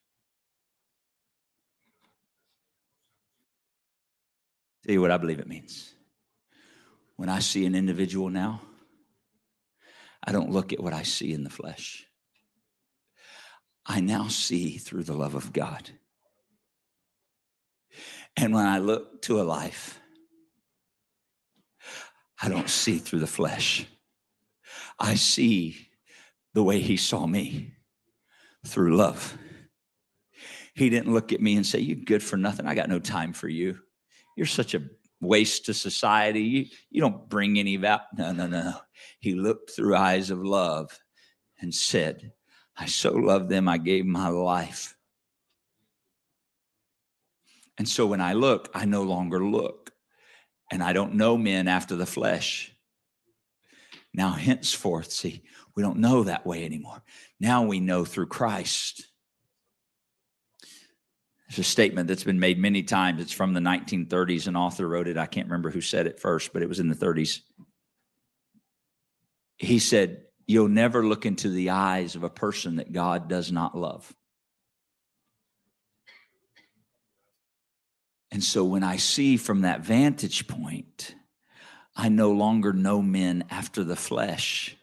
[4.90, 5.94] Tell you what I believe it means.
[7.14, 8.60] When I see an individual now,
[10.24, 12.08] I don't look at what I see in the flesh.
[13.86, 15.90] I now see through the love of God.
[18.36, 20.00] And when I look to a life,
[22.42, 23.86] I don't see through the flesh.
[24.98, 25.86] I see
[26.52, 27.74] the way he saw me
[28.66, 29.38] through love.
[30.74, 32.66] He didn't look at me and say, You good for nothing.
[32.66, 33.78] I got no time for you.
[34.40, 34.80] You're such a
[35.20, 36.40] waste to society.
[36.40, 38.00] You, you don't bring any value.
[38.16, 38.72] No, no, no.
[39.18, 40.98] He looked through eyes of love
[41.60, 42.32] and said,
[42.74, 44.96] I so love them, I gave my life.
[47.76, 49.90] And so when I look, I no longer look.
[50.72, 52.74] And I don't know men after the flesh.
[54.14, 55.42] Now, henceforth, see,
[55.76, 57.02] we don't know that way anymore.
[57.38, 59.06] Now we know through Christ.
[61.50, 63.20] There's a statement that's been made many times.
[63.20, 64.46] It's from the 1930s.
[64.46, 65.16] An author wrote it.
[65.16, 67.40] I can't remember who said it first, but it was in the 30s.
[69.56, 73.76] He said, You'll never look into the eyes of a person that God does not
[73.76, 74.14] love.
[78.30, 81.16] And so when I see from that vantage point,
[81.96, 84.76] I no longer know men after the flesh.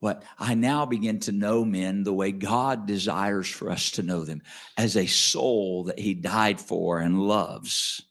[0.00, 4.24] What I now begin to know men the way God desires for us to know
[4.24, 4.42] them
[4.76, 8.02] as a soul that He died for and loves.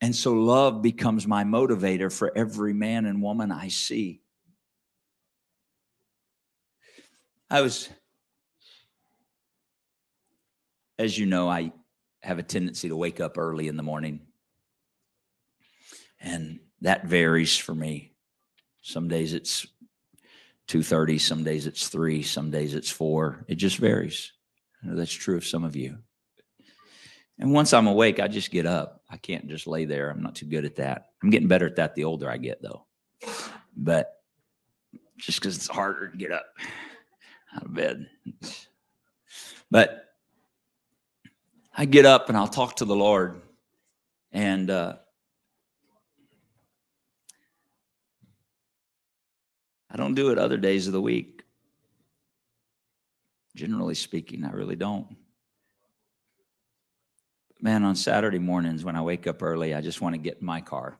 [0.00, 4.22] And so love becomes my motivator for every man and woman I see.
[7.50, 7.88] I was,
[10.98, 11.72] as you know, I
[12.22, 14.20] have a tendency to wake up early in the morning.
[16.20, 18.12] And that varies for me.
[18.80, 19.66] Some days it's
[20.68, 24.32] 2.30 some days it's 3 some days it's 4 it just varies.
[24.82, 25.98] That's true of some of you.
[27.38, 29.02] And once i'm awake i just get up.
[29.10, 30.10] I can't just lay there.
[30.10, 31.10] I'm not too good at that.
[31.22, 32.86] I'm getting better at that the older i get though.
[33.76, 34.20] But
[35.16, 36.46] just because it's harder to get up
[37.56, 38.08] out of bed.
[39.70, 40.00] But
[41.76, 43.40] i get up and i'll talk to the lord.
[44.32, 44.96] And uh,
[49.94, 51.44] I don't do it other days of the week.
[53.54, 55.06] Generally speaking, I really don't.
[57.60, 60.46] Man, on Saturday mornings when I wake up early, I just want to get in
[60.46, 60.98] my car.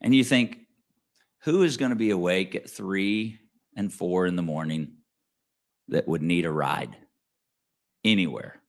[0.00, 0.60] And you think,
[1.40, 3.38] who is going to be awake at three
[3.76, 4.94] and four in the morning
[5.88, 6.96] that would need a ride
[8.02, 8.62] anywhere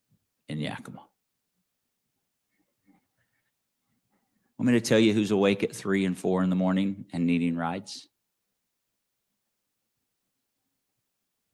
[0.49, 1.03] in Yakima?
[4.57, 7.27] Want me to tell you who's awake at three and four in the morning and
[7.27, 8.07] needing rides?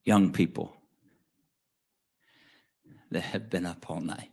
[0.06, 0.74] Young people
[3.12, 4.30] that have been up all night.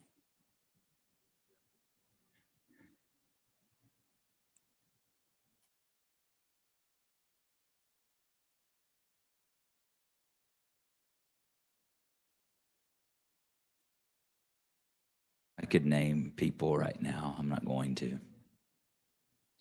[15.61, 17.35] I could name people right now.
[17.39, 18.19] I'm not going to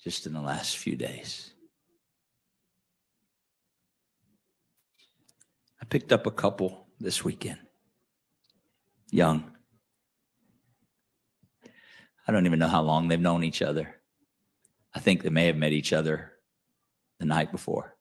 [0.03, 1.51] just in the last few days.
[5.81, 7.59] I picked up a couple this weekend,
[9.11, 9.51] young.
[12.27, 13.95] I don't even know how long they've known each other.
[14.93, 16.31] I think they may have met each other
[17.19, 17.95] the night before.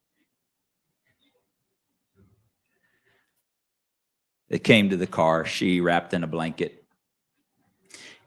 [4.49, 6.84] They came to the car, she wrapped in a blanket,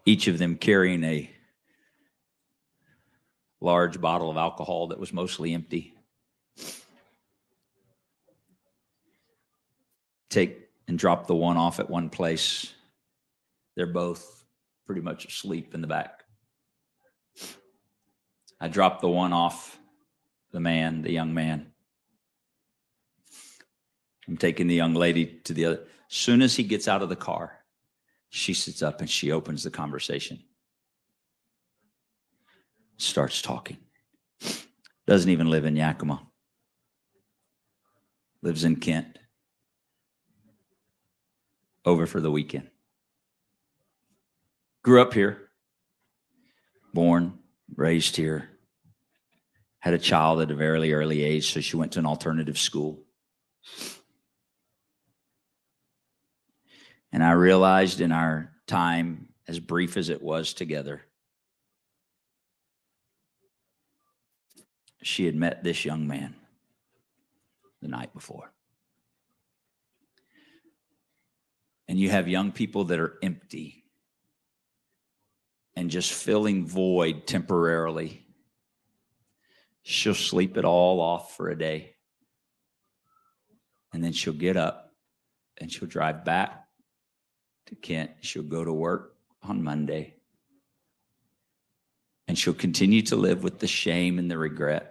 [0.05, 1.29] each of them carrying a
[3.61, 5.93] large bottle of alcohol that was mostly empty.
[10.29, 12.73] Take and drop the one off at one place.
[13.75, 14.45] They're both
[14.85, 16.23] pretty much asleep in the back.
[18.59, 19.79] I drop the one off
[20.51, 21.71] the man, the young man.
[24.27, 25.79] I'm taking the young lady to the other.
[26.09, 27.57] As soon as he gets out of the car,
[28.29, 30.39] she sits up and she opens the conversation
[33.01, 33.77] starts talking.
[35.07, 36.21] Doesn't even live in Yakima,
[38.41, 39.17] lives in Kent.
[41.83, 42.69] Over for the weekend.
[44.83, 45.49] Grew up here,
[46.93, 47.39] born,
[47.75, 48.49] raised here,
[49.79, 53.03] had a child at a very early age, so she went to an alternative school.
[57.11, 61.01] And I realized in our time, as brief as it was together,
[65.03, 66.35] she had met this young man
[67.81, 68.53] the night before.
[71.87, 73.83] And you have young people that are empty
[75.75, 78.25] and just filling void temporarily.
[79.83, 81.95] She'll sleep it all off for a day.
[83.93, 84.93] And then she'll get up
[85.59, 86.65] and she'll drive back
[87.67, 88.11] to Kent.
[88.21, 90.15] She'll go to work on Monday.
[92.27, 94.90] And she'll continue to live with the shame and the regret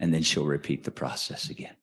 [0.00, 1.76] and then she'll repeat the process again.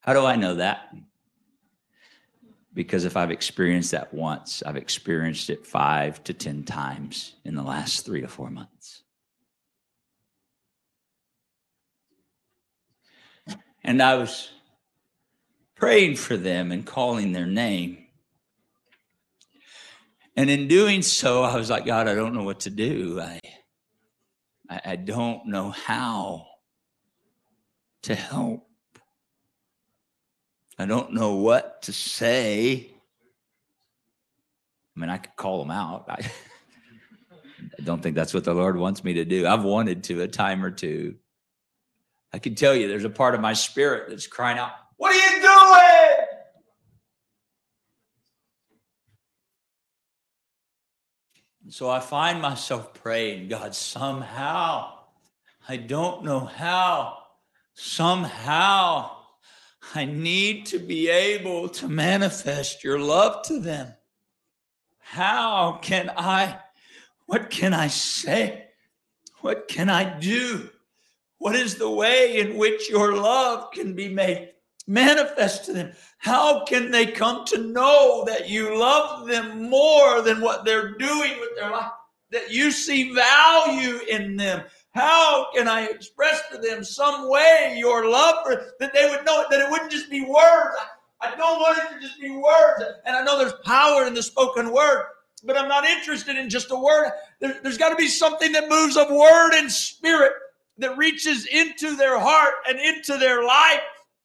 [0.00, 0.94] How do I know that?
[2.72, 7.62] Because if I've experienced that once, I've experienced it five to 10 times in the
[7.62, 9.02] last three to four months.
[13.82, 14.50] And I was
[15.74, 18.06] praying for them and calling their name.
[20.36, 23.20] And in doing so, I was like, God, I don't know what to do.
[23.20, 23.40] I,
[24.70, 26.46] I, I don't know how
[28.02, 28.66] to help.
[30.78, 32.90] I don't know what to say.
[34.96, 36.06] I mean, I could call them out.
[36.08, 36.30] I,
[37.78, 39.46] I don't think that's what the Lord wants me to do.
[39.46, 41.16] I've wanted to a time or two.
[42.32, 45.34] I can tell you there's a part of my spirit that's crying out, What are
[45.34, 46.19] you doing?
[51.70, 54.92] So I find myself praying, God, somehow,
[55.68, 57.18] I don't know how,
[57.74, 59.12] somehow,
[59.94, 63.94] I need to be able to manifest your love to them.
[64.98, 66.58] How can I,
[67.26, 68.66] what can I say?
[69.40, 70.70] What can I do?
[71.38, 74.50] What is the way in which your love can be made
[74.90, 75.92] manifest to them?
[76.18, 81.38] How can they come to know that you love them more than what they're doing
[81.40, 81.92] with their life?
[82.30, 84.62] that you see value in them.
[84.94, 89.42] How can I express to them some way your love for that they would know
[89.42, 90.76] it, that it wouldn't just be words?
[91.20, 92.84] I don't want it to just be words.
[93.04, 95.06] And I know there's power in the spoken word,
[95.44, 97.10] but I'm not interested in just a word.
[97.40, 100.32] There, has got to be something that moves of word and spirit
[100.78, 103.80] that reaches into their heart and into their life.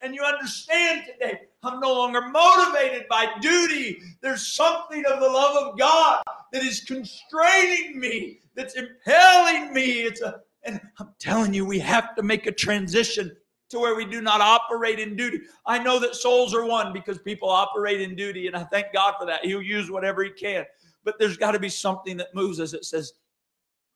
[0.05, 3.97] And you understand today, I'm no longer motivated by duty.
[4.21, 6.21] There's something of the love of God
[6.53, 10.01] that is constraining me, that's impelling me.
[10.01, 13.35] It's a, and I'm telling you, we have to make a transition
[13.69, 15.41] to where we do not operate in duty.
[15.65, 19.15] I know that souls are won because people operate in duty, and I thank God
[19.19, 19.43] for that.
[19.43, 20.65] He'll use whatever He can.
[21.03, 22.73] But there's got to be something that moves us.
[22.73, 23.13] It says,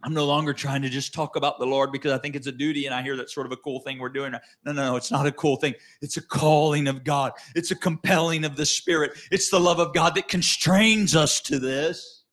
[0.01, 2.53] I'm no longer trying to just talk about the Lord because I think it's a
[2.53, 4.31] duty and I hear that's sort of a cool thing we're doing.
[4.31, 5.75] No, no, no, it's not a cool thing.
[6.01, 9.11] It's a calling of God, it's a compelling of the Spirit.
[9.31, 12.23] It's the love of God that constrains us to this.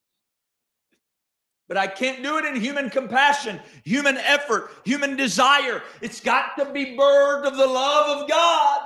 [1.69, 5.83] But I can't do it in human compassion, human effort, human desire.
[6.01, 8.83] It's got to be birthed of the love of God.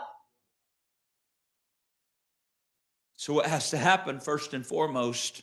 [3.16, 5.43] So, what has to happen first and foremost?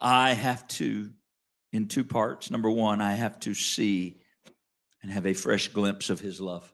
[0.00, 1.10] I have to,
[1.72, 2.50] in two parts.
[2.50, 4.18] Number one, I have to see
[5.02, 6.72] and have a fresh glimpse of His love.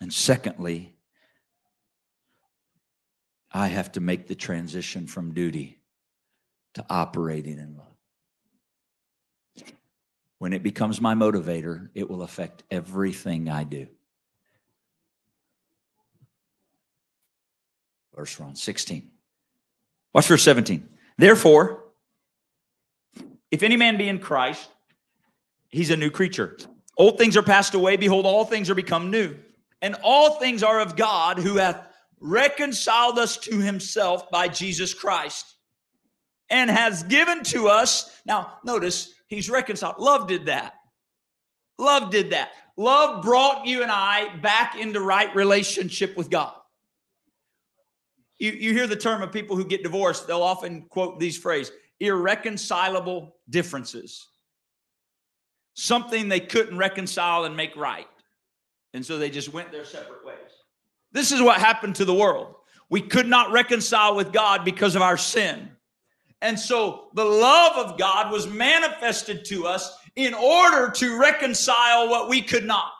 [0.00, 0.94] And secondly,
[3.52, 5.78] I have to make the transition from duty
[6.74, 7.86] to operating in love.
[10.38, 13.86] When it becomes my motivator, it will affect everything I do.
[18.14, 19.10] Verse 16.
[20.12, 20.88] Watch verse 17.
[21.16, 21.85] Therefore,
[23.50, 24.68] if any man be in Christ,
[25.68, 26.56] he's a new creature.
[26.98, 27.96] Old things are passed away.
[27.96, 29.36] Behold, all things are become new.
[29.82, 31.86] And all things are of God who hath
[32.20, 35.56] reconciled us to himself by Jesus Christ
[36.48, 38.10] and has given to us.
[38.24, 39.96] Now, notice he's reconciled.
[39.98, 40.74] Love did that.
[41.78, 42.50] Love did that.
[42.76, 46.54] Love brought you and I back into right relationship with God.
[48.38, 51.74] You, you hear the term of people who get divorced, they'll often quote these phrases
[52.00, 54.28] irreconcilable differences.
[55.74, 58.08] Something they couldn't reconcile and make right.
[58.94, 60.36] And so they just went their separate ways.
[61.12, 62.54] This is what happened to the world.
[62.88, 65.70] We could not reconcile with God because of our sin.
[66.42, 72.28] And so the love of God was manifested to us in order to reconcile what
[72.28, 72.92] we could not.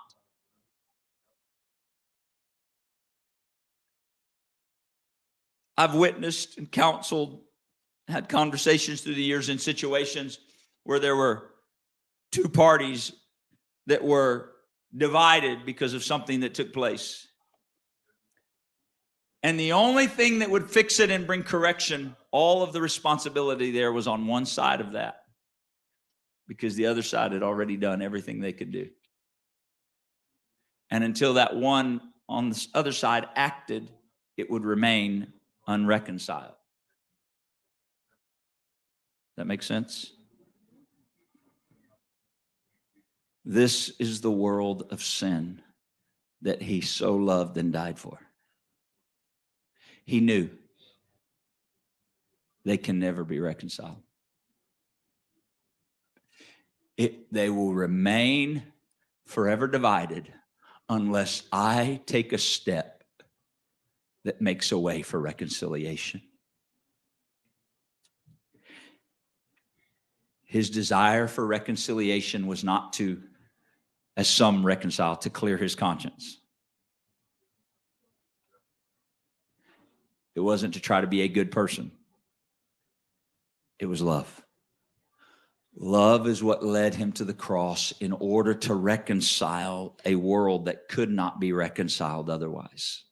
[5.78, 7.40] I've witnessed and counseled,
[8.08, 10.38] had conversations through the years in situations
[10.84, 11.50] where there were
[12.32, 13.12] two parties
[13.86, 14.52] that were
[14.96, 17.26] divided because of something that took place.
[19.42, 23.70] And the only thing that would fix it and bring correction, all of the responsibility
[23.70, 25.22] there was on one side of that
[26.48, 28.88] because the other side had already done everything they could do.
[30.90, 33.88] And until that one on the other side acted,
[34.36, 35.32] it would remain
[35.66, 36.55] unreconciled.
[39.36, 40.12] That makes sense?
[43.44, 45.62] This is the world of sin
[46.42, 48.18] that he so loved and died for.
[50.04, 50.50] He knew
[52.64, 54.02] they can never be reconciled.
[56.96, 58.62] It, they will remain
[59.26, 60.32] forever divided
[60.88, 63.04] unless I take a step
[64.24, 66.22] that makes a way for reconciliation.
[70.46, 73.20] His desire for reconciliation was not to,
[74.16, 76.38] as some reconcile, to clear his conscience.
[80.36, 81.90] It wasn't to try to be a good person,
[83.78, 84.42] it was love.
[85.78, 90.88] Love is what led him to the cross in order to reconcile a world that
[90.88, 93.04] could not be reconciled otherwise.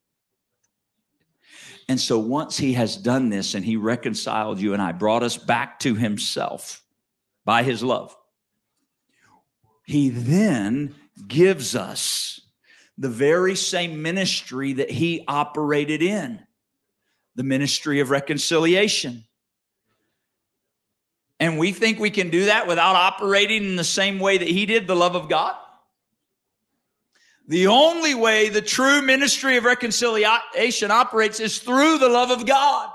[1.91, 5.37] And so once he has done this and he reconciled you and I, brought us
[5.37, 6.84] back to himself
[7.45, 8.16] by his love,
[9.84, 10.95] he then
[11.28, 12.40] gives us
[12.97, 16.40] the very same ministry that he operated in
[17.34, 19.24] the ministry of reconciliation.
[21.40, 24.66] And we think we can do that without operating in the same way that he
[24.66, 25.57] did the love of God.
[27.49, 32.88] The only way the true ministry of reconciliation operates is through the love of God.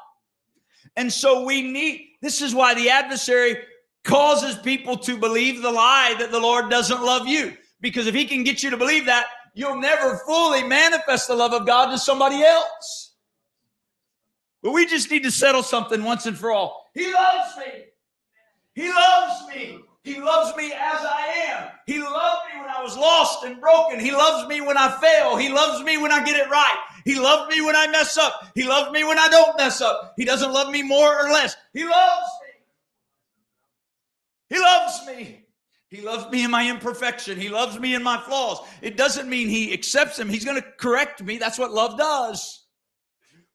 [0.96, 3.58] And so we need, this is why the adversary
[4.10, 7.56] causes people to believe the lie that the Lord doesn't love you.
[7.80, 11.54] Because if he can get you to believe that, you'll never fully manifest the love
[11.54, 13.14] of God to somebody else.
[14.62, 16.90] But we just need to settle something once and for all.
[16.94, 17.84] He loves me.
[18.74, 19.80] He loves me.
[20.04, 21.70] He loves me as I am.
[21.86, 24.00] He loved me when I was lost and broken.
[24.00, 25.38] He loves me when I fail.
[25.38, 26.78] He loves me when I get it right.
[27.06, 28.48] He loves me when I mess up.
[28.56, 30.14] He loves me when I don't mess up.
[30.18, 31.56] He doesn't love me more or less.
[31.74, 32.49] He loves me.
[34.50, 35.46] He loves me.
[35.90, 37.40] He loves me in my imperfection.
[37.40, 38.60] He loves me in my flaws.
[38.82, 40.30] It doesn't mean he accepts them.
[40.30, 41.38] He's going to correct me.
[41.38, 42.66] That's what love does.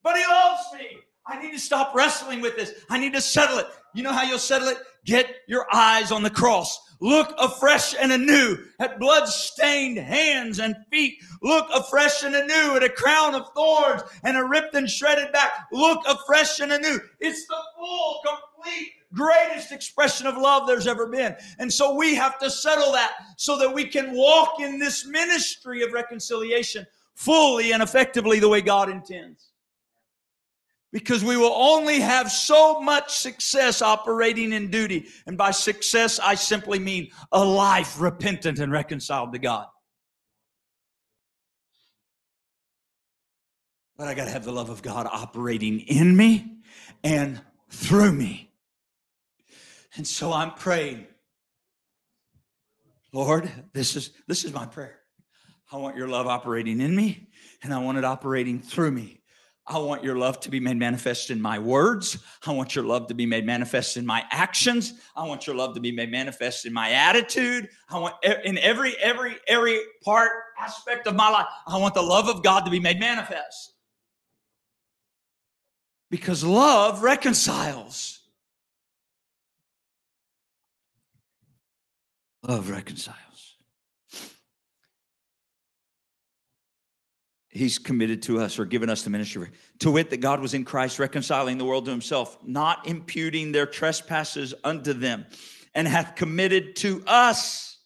[0.03, 0.97] But he loves me.
[1.27, 2.73] I need to stop wrestling with this.
[2.89, 3.67] I need to settle it.
[3.93, 4.77] You know how you'll settle it?
[5.05, 6.77] Get your eyes on the cross.
[7.05, 11.19] Look afresh and anew at blood-stained hands and feet.
[11.43, 15.67] Look afresh and anew at a crown of thorns and a ripped and shredded back.
[15.71, 16.99] Look afresh and anew.
[17.19, 21.35] It's the full, complete, greatest expression of love there's ever been.
[21.59, 25.83] And so we have to settle that so that we can walk in this ministry
[25.83, 29.51] of reconciliation fully and effectively the way God intends
[30.95, 35.07] because we will only have so much success operating in duty.
[35.27, 39.67] And by success, I simply mean a life repentant and reconciled to God.
[43.97, 46.59] But I got to have the love of God operating in me
[47.03, 48.53] and through me.
[49.97, 51.07] And so I'm praying.
[53.11, 55.01] Lord, this is this is my prayer.
[55.73, 57.27] I want your love operating in me
[57.61, 59.23] and I want it operating through me.
[59.67, 62.19] I want your love to be made manifest in my words.
[62.45, 64.93] I want your love to be made manifest in my actions.
[65.15, 67.69] I want your love to be made manifest in my attitude.
[67.89, 71.47] I want in every every every part aspect of my life.
[71.65, 73.73] I want the love of God to be made manifest.
[76.11, 78.19] Because love reconciles.
[82.43, 83.24] Love reconciles.
[87.55, 89.49] He's committed to us or given us the ministry.
[89.79, 93.65] To wit that god was in christ reconciling the world to himself not imputing their
[93.65, 95.25] trespasses unto them
[95.73, 97.79] and hath committed to us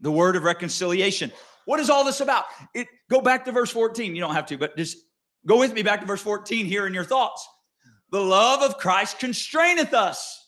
[0.00, 1.32] the word of reconciliation.
[1.64, 2.44] What is all this about?
[2.74, 4.98] It go back to verse 14 you don't have to but just
[5.46, 7.48] go with me back to verse 14 here in your thoughts.
[8.10, 10.40] The love of christ constraineth us.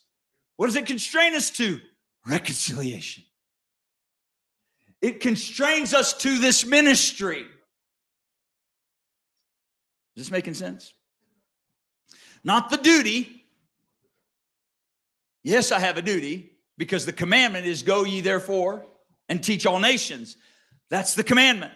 [0.57, 1.81] What does it constrain us to?
[2.27, 3.23] Reconciliation.
[5.01, 7.47] It constrains us to this ministry
[10.17, 10.93] is this making sense?
[12.43, 13.45] Not the duty.
[15.43, 18.87] Yes, I have a duty because the commandment is go ye therefore
[19.29, 20.37] and teach all nations.
[20.91, 21.73] That's the commandment.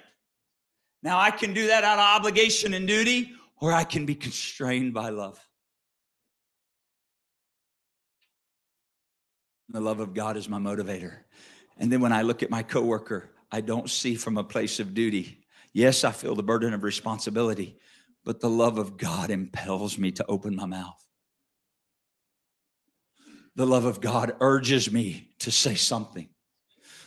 [1.02, 4.94] Now I can do that out of obligation and duty, or I can be constrained
[4.94, 5.38] by love.
[9.68, 11.18] The love of God is my motivator.
[11.78, 14.94] And then when I look at my coworker, I don't see from a place of
[14.94, 15.44] duty.
[15.72, 17.78] Yes, I feel the burden of responsibility,
[18.30, 21.04] but the love of God impels me to open my mouth.
[23.56, 26.28] The love of God urges me to say something.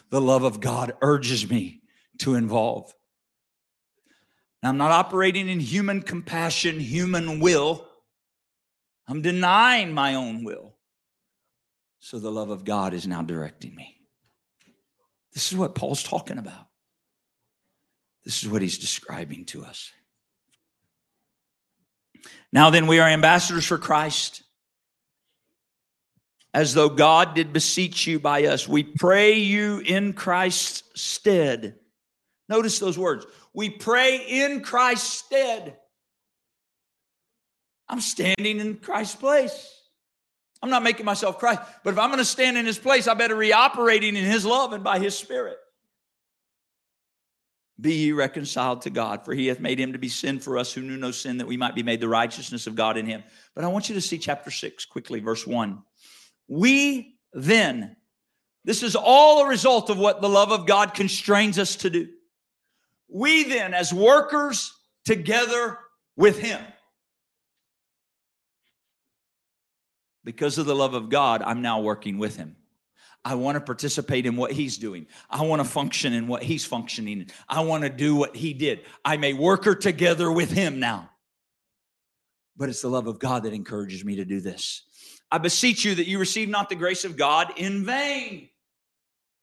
[0.09, 1.79] The love of God urges me
[2.17, 2.93] to involve.
[4.61, 7.87] Now, I'm not operating in human compassion, human will.
[9.07, 10.75] I'm denying my own will.
[12.01, 13.95] So the love of God is now directing me.
[15.31, 16.67] This is what Paul's talking about.
[18.25, 19.93] This is what he's describing to us.
[22.51, 24.43] Now then, we are ambassadors for Christ,
[26.53, 28.67] as though God did beseech you by us.
[28.67, 31.75] We pray you in Christ's stead.
[32.49, 33.25] Notice those words.
[33.53, 35.77] We pray in Christ's stead.
[37.89, 39.69] I'm standing in Christ's place.
[40.61, 43.15] I'm not making myself Christ, but if I'm going to stand in his place, I
[43.15, 45.57] better be operating in his love and by his spirit.
[47.81, 50.71] Be ye reconciled to God, for he hath made him to be sin for us
[50.71, 53.23] who knew no sin, that we might be made the righteousness of God in him.
[53.55, 55.81] But I want you to see chapter 6 quickly, verse 1.
[56.47, 57.95] We then,
[58.63, 62.09] this is all a result of what the love of God constrains us to do.
[63.09, 64.71] We then, as workers
[65.05, 65.79] together
[66.15, 66.61] with him,
[70.23, 72.55] because of the love of God, I'm now working with him.
[73.25, 75.07] I want to participate in what he's doing.
[75.29, 77.29] I want to function in what he's functioning.
[77.47, 78.81] I want to do what he did.
[79.05, 81.09] I may work her together with him now.
[82.57, 84.83] But it's the love of God that encourages me to do this.
[85.31, 88.49] I beseech you that you receive not the grace of God in vain.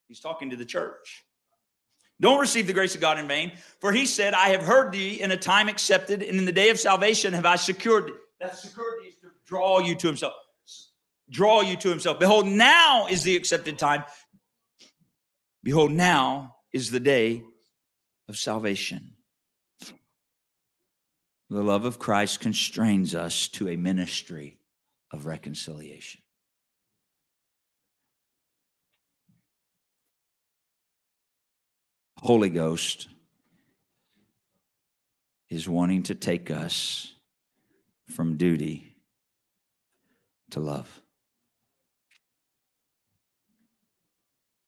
[0.09, 1.25] He's talking to the church.
[2.21, 5.23] Don't receive the grace of God in vain, for he said, I have heard thee
[5.23, 8.15] in a time accepted, and in the day of salvation have I secured thee.
[8.41, 10.35] That security is to draw you to himself
[11.31, 12.19] draw you to himself.
[12.19, 14.05] Behold, now is the accepted time.
[15.63, 17.43] Behold, now is the day
[18.29, 19.15] of salvation.
[21.51, 24.59] The love of Christ constrains us to a ministry
[25.13, 26.21] of reconciliation.
[32.19, 33.09] Holy Ghost
[35.49, 37.15] is wanting to take us
[38.11, 38.95] from duty
[40.51, 41.00] to love.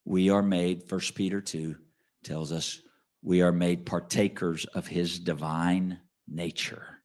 [0.05, 1.76] We are made, First Peter 2
[2.24, 2.80] tells us,
[3.22, 6.98] we are made partakers of his divine nature.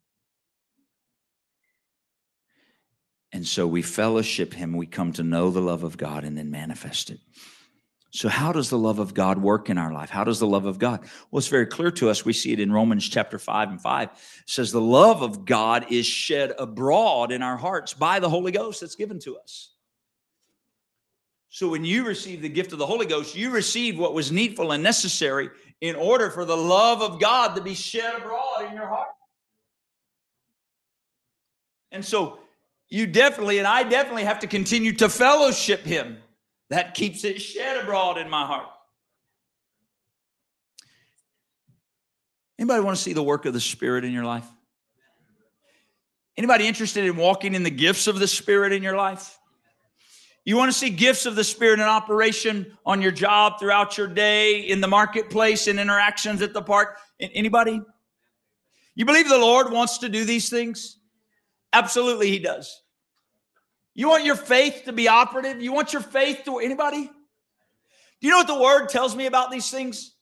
[3.32, 6.50] And so we fellowship him, we come to know the love of God and then
[6.50, 7.20] manifest it.
[8.12, 10.10] So, how does the love of God work in our life?
[10.10, 11.02] How does the love of God?
[11.30, 12.24] Well, it's very clear to us.
[12.24, 14.10] We see it in Romans chapter 5 and 5.
[14.10, 14.18] It
[14.48, 18.82] says, The love of God is shed abroad in our hearts by the Holy Ghost
[18.82, 19.74] that's given to us.
[21.50, 24.72] So, when you receive the gift of the Holy Ghost, you receive what was needful
[24.72, 28.88] and necessary in order for the love of God to be shed abroad in your
[28.88, 29.08] heart.
[31.92, 32.40] And so,
[32.90, 36.18] you definitely, and I definitely have to continue to fellowship Him
[36.70, 38.68] that keeps it shed abroad in my heart.
[42.60, 44.48] Anybody want to see the work of the Spirit in your life?
[46.36, 49.37] Anybody interested in walking in the gifts of the Spirit in your life?
[50.48, 54.08] You want to see gifts of the Spirit in operation on your job throughout your
[54.08, 57.00] day, in the marketplace, in interactions at the park?
[57.20, 57.82] Anybody?
[58.96, 61.00] You believe the Lord wants to do these things?
[61.74, 62.82] Absolutely, He does.
[63.94, 65.62] You want your faith to be operative?
[65.62, 67.08] You want your faith to anybody?
[68.22, 70.14] Do you know what the word tells me about these things?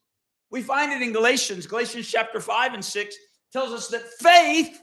[0.49, 3.15] We find it in Galatians, Galatians chapter 5 and 6
[3.53, 4.81] tells us that faith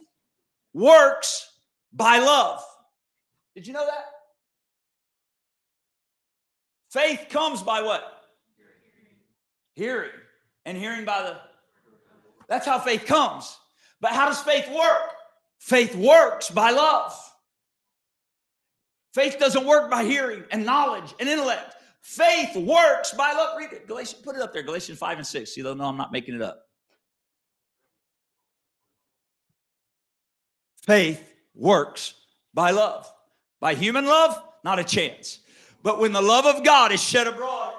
[0.73, 1.51] works
[1.93, 2.65] by love.
[3.57, 4.05] Did you know that?
[6.93, 8.05] Faith comes by what?
[9.75, 10.11] Hearing.
[10.67, 11.37] And hearing by the
[12.49, 13.57] That's how faith comes.
[14.01, 15.11] But how does faith work?
[15.59, 17.15] Faith works by love.
[19.15, 21.77] Faith doesn't work by hearing and knowledge and intellect.
[22.03, 23.57] Faith works by love.
[23.59, 23.87] Read it.
[23.87, 24.63] Galatians, put it up there.
[24.63, 25.57] Galatians 5 and 6.
[25.57, 26.67] You don't know I'm not making it up.
[30.83, 31.23] Faith
[31.55, 32.15] works
[32.53, 33.11] by love.
[33.61, 35.42] By human love, not a chance.
[35.83, 37.75] But when the love of God is shed abroad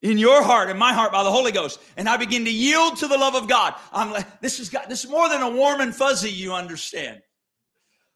[0.00, 2.96] in your heart and my heart by the Holy Ghost, and I begin to yield
[2.98, 5.50] to the love of God, I'm like, this is God, this is more than a
[5.50, 7.20] warm and fuzzy, you understand.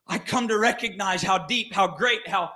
[0.06, 2.52] I come to recognize how deep, how great, how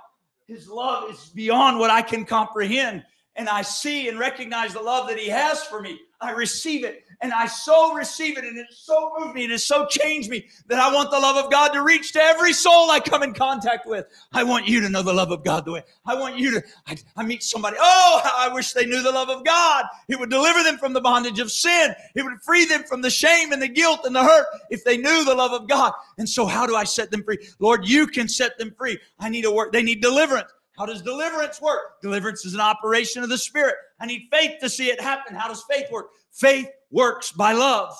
[0.47, 3.03] his love is beyond what I can comprehend.
[3.35, 5.99] And I see and recognize the love that he has for me.
[6.19, 9.59] I receive it and I so receive it, and it so moved me, and it
[9.59, 12.91] so changed me that I want the love of God to reach to every soul
[12.91, 14.05] I come in contact with.
[14.33, 16.63] I want you to know the love of God the way I want you to.
[16.85, 17.77] I, I meet somebody.
[17.79, 19.85] Oh, I wish they knew the love of God.
[20.07, 21.95] It would deliver them from the bondage of sin.
[22.15, 24.97] It would free them from the shame and the guilt and the hurt if they
[24.97, 25.93] knew the love of God.
[26.17, 27.39] And so, how do I set them free?
[27.59, 28.99] Lord, you can set them free.
[29.19, 29.71] I need a work.
[29.71, 30.51] They need deliverance.
[30.77, 32.01] How does deliverance work?
[32.01, 33.75] Deliverance is an operation of the Spirit.
[33.99, 35.35] I need faith to see it happen.
[35.35, 36.09] How does faith work?
[36.31, 37.97] Faith works by love,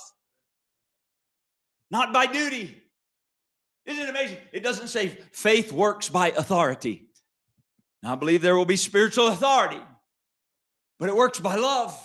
[1.90, 2.82] not by duty.
[3.86, 4.38] Isn't it amazing?
[4.52, 7.08] It doesn't say faith works by authority.
[8.04, 9.82] Now, I believe there will be spiritual authority,
[11.00, 11.98] but it works by love.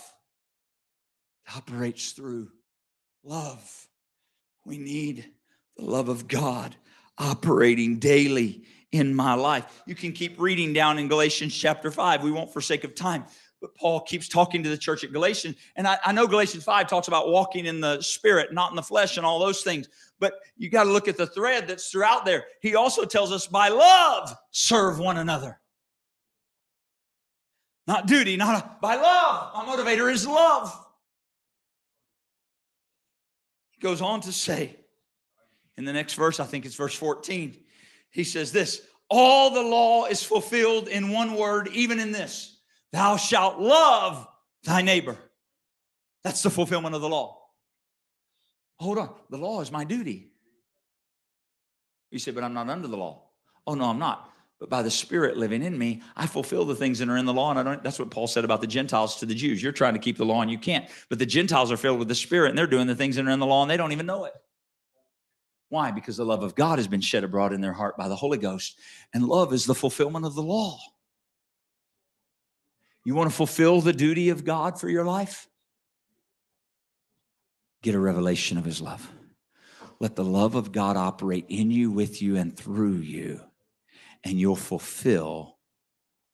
[1.45, 2.49] It operates through
[3.23, 3.87] love.
[4.65, 5.29] We need
[5.77, 6.75] the love of God
[7.17, 8.63] operating daily
[8.93, 9.81] in my life.
[9.87, 12.23] You can keep reading down in Galatians chapter 5.
[12.23, 13.25] We won't for sake of time.
[13.59, 15.55] But Paul keeps talking to the church at Galatians.
[15.75, 18.83] And I, I know Galatians 5 talks about walking in the spirit, not in the
[18.83, 19.89] flesh, and all those things.
[20.19, 22.45] But you got to look at the thread that's throughout there.
[22.61, 25.59] He also tells us by love, serve one another.
[27.87, 29.53] Not duty, not a, by love.
[29.55, 30.71] My motivator is love.
[33.71, 34.77] He goes on to say
[35.77, 37.57] in the next verse, I think it's verse 14,
[38.13, 42.57] he says this all the law is fulfilled in one word, even in this
[42.93, 44.27] Thou shalt love
[44.63, 45.17] thy neighbor.
[46.23, 47.39] That's the fulfillment of the law.
[48.79, 49.13] Hold on.
[49.29, 50.31] The law is my duty.
[52.11, 53.23] You say, but I'm not under the law.
[53.65, 54.29] Oh, no, I'm not.
[54.59, 57.33] But by the Spirit living in me, I fulfill the things that are in the
[57.33, 57.49] law.
[57.49, 59.61] And I don't, that's what Paul said about the Gentiles to the Jews.
[59.61, 60.85] You're trying to keep the law and you can't.
[61.09, 63.31] But the Gentiles are filled with the Spirit and they're doing the things that are
[63.31, 64.33] in the law and they don't even know it.
[65.73, 65.89] Why?
[65.89, 68.37] Because the love of God has been shed abroad in their heart by the Holy
[68.37, 68.77] Ghost.
[69.11, 70.77] And love is the fulfillment of the law.
[73.03, 75.49] You want to fulfill the duty of God for your life?
[77.81, 79.11] Get a revelation of his love.
[79.99, 83.41] Let the love of God operate in you, with you, and through you,
[84.23, 85.57] and you'll fulfill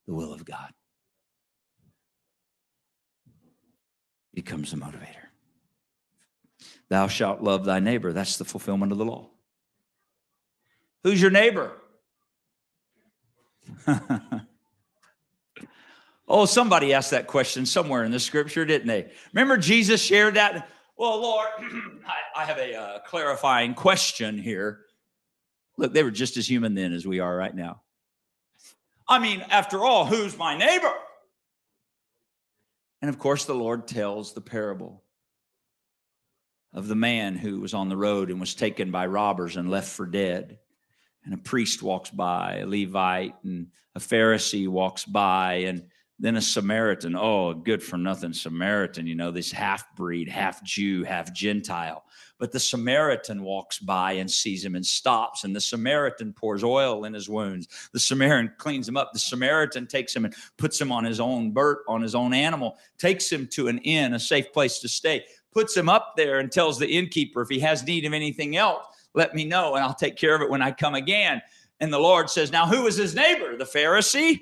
[0.05, 0.73] the will of God.
[4.33, 5.28] Becomes a motivator.
[6.89, 8.11] Thou shalt love thy neighbor.
[8.13, 9.29] That's the fulfillment of the law.
[11.03, 11.71] Who's your neighbor?
[16.27, 19.11] oh, somebody asked that question somewhere in the scripture, didn't they?
[19.33, 20.69] Remember Jesus shared that?
[20.97, 24.81] Well, Lord, I, I, have a uh, clarifying question here.
[25.77, 27.81] Look, they were just as human then as we are right now.
[29.07, 30.93] I mean, after all, who's my neighbor?
[33.01, 35.03] And of course, the Lord tells the parable
[36.73, 39.89] of the man who was on the road and was taken by robbers and left
[39.89, 40.59] for dead.
[41.25, 45.83] And a priest walks by, a Levite, and a Pharisee walks by, and
[46.19, 47.15] then a Samaritan.
[47.15, 52.03] Oh, a good for nothing Samaritan, you know, this half breed, half Jew, half Gentile.
[52.37, 55.43] But the Samaritan walks by and sees him and stops.
[55.43, 57.67] And the Samaritan pours oil in his wounds.
[57.91, 59.11] The Samaritan cleans him up.
[59.13, 62.77] The Samaritan takes him and puts him on his own bird, on his own animal,
[62.97, 66.51] takes him to an inn, a safe place to stay, puts him up there and
[66.51, 69.93] tells the innkeeper if he has need of anything else, let me know and I'll
[69.93, 71.41] take care of it when I come again.
[71.79, 73.55] And the Lord says, Now who was his neighbor?
[73.57, 74.39] The Pharisee?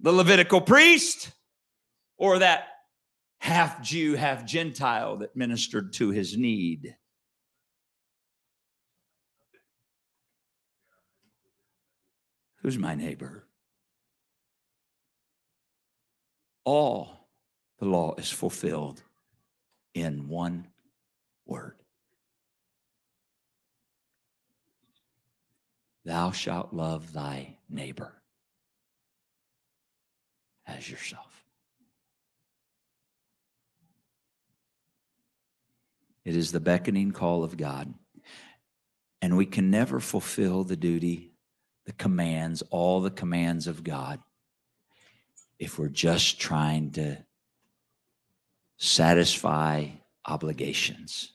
[0.00, 1.32] The Levitical priest?
[2.16, 2.68] Or that
[3.38, 6.96] half Jew, half Gentile that ministered to his need.
[12.62, 13.46] Who's my neighbor?
[16.64, 17.28] All
[17.78, 19.02] the law is fulfilled
[19.94, 20.66] in one
[21.46, 21.78] word
[26.08, 28.14] Thou shalt love thy neighbor
[30.66, 31.44] as yourself.
[36.24, 37.92] It is the beckoning call of God.
[39.20, 41.32] And we can never fulfill the duty,
[41.84, 44.20] the commands, all the commands of God
[45.58, 47.18] if we're just trying to
[48.78, 49.88] satisfy
[50.24, 51.32] obligations.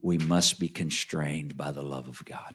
[0.00, 2.54] We must be constrained by the love of God.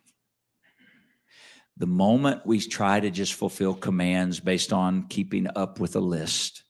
[1.77, 6.63] The moment we try to just fulfill commands based on keeping up with a list,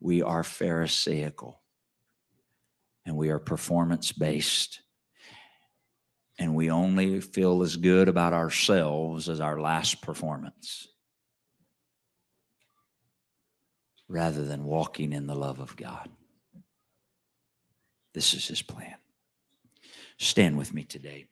[0.00, 1.60] we are Pharisaical
[3.04, 4.80] and we are performance based.
[6.38, 10.88] And we only feel as good about ourselves as our last performance
[14.12, 16.08] rather than walking in the love of God.
[18.12, 18.96] This is his plan.
[20.18, 21.26] Stand with me today.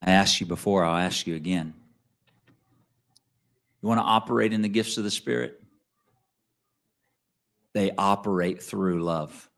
[0.00, 1.74] I asked you before, I'll ask you again.
[3.82, 5.62] You want to operate in the gifts of the Spirit?
[7.74, 9.48] They operate through love.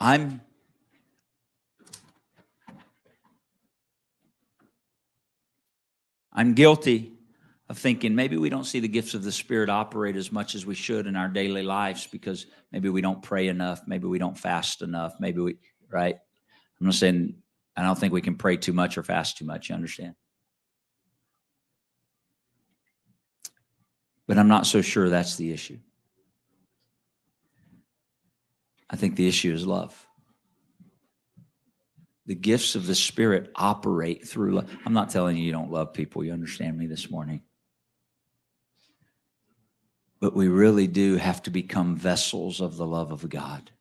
[0.00, 0.40] I'm
[6.32, 7.12] I'm guilty
[7.68, 10.66] of thinking maybe we don't see the gifts of the Spirit operate as much as
[10.66, 14.36] we should in our daily lives because maybe we don't pray enough, maybe we don't
[14.36, 15.56] fast enough, maybe we,
[15.88, 16.16] right?
[16.80, 17.36] I'm not saying
[17.76, 19.68] I don't think we can pray too much or fast too much.
[19.68, 20.14] You understand?
[24.26, 25.78] But I'm not so sure that's the issue.
[28.88, 30.06] I think the issue is love.
[32.26, 34.70] The gifts of the Spirit operate through love.
[34.86, 36.22] I'm not telling you you don't love people.
[36.24, 37.42] You understand me this morning.
[40.20, 43.72] But we really do have to become vessels of the love of God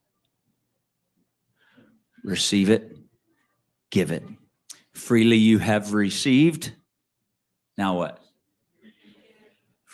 [2.23, 2.97] receive it,
[3.89, 4.23] give it.
[4.93, 6.73] Freely you have received.
[7.77, 8.20] Now what?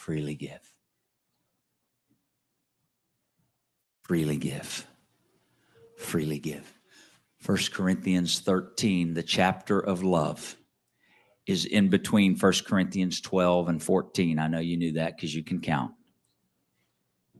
[0.07, 0.61] Freely give.
[4.03, 4.87] Freely give.
[5.97, 6.73] Freely give.
[7.41, 10.55] First Corinthians 13, the chapter of love,
[11.45, 14.39] is in between First Corinthians 12 and 14.
[14.39, 15.91] I know you knew that because you can count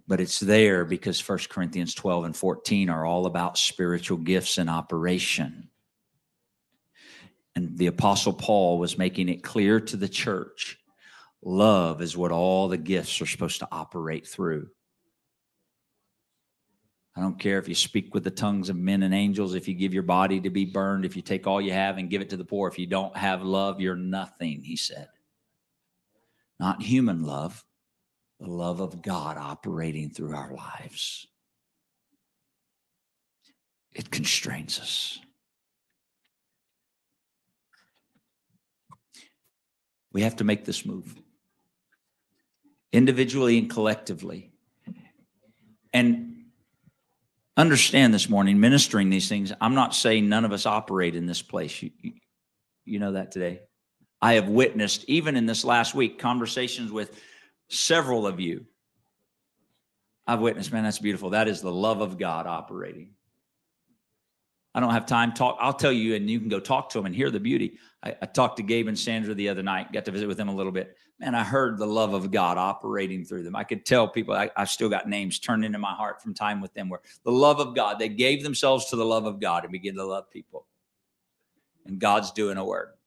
[0.10, 4.70] but it's there because First Corinthians 12 and 14 are all about spiritual gifts in
[4.70, 5.70] operation.
[7.56, 10.80] And the Apostle Paul was making it clear to the church
[11.44, 14.70] love is what all the gifts are supposed to operate through.
[17.16, 19.74] I don't care if you speak with the tongues of men and angels, if you
[19.74, 22.30] give your body to be burned, if you take all you have and give it
[22.30, 22.68] to the poor.
[22.68, 25.08] If you don't have love, you're nothing, he said.
[26.60, 27.66] Not human love,
[28.40, 31.26] the love of God operating through our lives.
[33.94, 35.20] It constrains us.
[40.14, 41.16] We have to make this move
[42.92, 44.52] individually and collectively.
[45.94, 46.46] And
[47.56, 51.42] understand this morning, ministering these things, I'm not saying none of us operate in this
[51.42, 51.82] place.
[51.82, 52.14] You, you,
[52.86, 53.62] you know that today.
[54.22, 57.20] I have witnessed, even in this last week, conversations with
[57.70, 58.66] several of you.
[60.26, 61.32] I've witnessed, man, that's beautiful.
[61.32, 63.12] That is the love of God operating.
[64.78, 65.34] I don't have time.
[65.34, 65.58] Talk.
[65.60, 67.80] I'll tell you, and you can go talk to them and hear the beauty.
[68.04, 69.92] I, I talked to Gabe and Sandra the other night.
[69.92, 70.96] Got to visit with them a little bit.
[71.20, 73.56] Man, I heard the love of God operating through them.
[73.56, 74.36] I could tell people.
[74.36, 77.60] I, still got names turned into my heart from time with them, where the love
[77.60, 77.98] of God.
[77.98, 80.68] They gave themselves to the love of God and begin to love people.
[81.88, 83.00] And God's doing a work.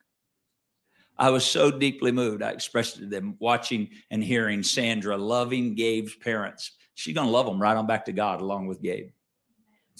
[1.17, 2.43] I was so deeply moved.
[2.43, 6.73] I expressed to them watching and hearing Sandra loving Gabe's parents.
[6.97, 9.11] She's going to love them right on back to God along with Gabe.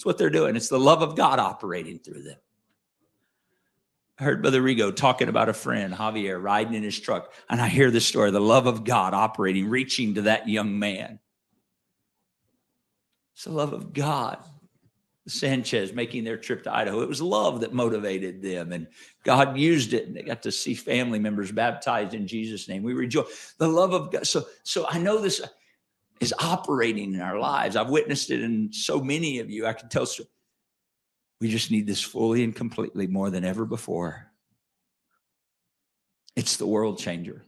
[0.01, 0.55] It's what they're doing.
[0.55, 2.39] It's the love of God operating through them.
[4.17, 7.31] I heard Brother Rigo talking about a friend, Javier, riding in his truck.
[7.47, 11.19] And I hear this story the love of God operating, reaching to that young man.
[13.35, 14.39] It's the love of God.
[15.27, 17.01] Sanchez making their trip to Idaho.
[17.01, 18.87] It was love that motivated them, and
[19.23, 22.81] God used it, and they got to see family members baptized in Jesus' name.
[22.81, 23.53] We rejoice.
[23.59, 24.25] The love of God.
[24.25, 25.41] So, so I know this
[26.21, 27.75] is operating in our lives.
[27.75, 29.65] I've witnessed it in so many of you.
[29.65, 30.05] I can tell.
[30.05, 30.23] So
[31.41, 34.31] we just need this fully and completely more than ever before.
[36.35, 37.43] It's the world changer.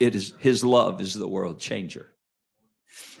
[0.00, 2.12] It is His love is the world changer.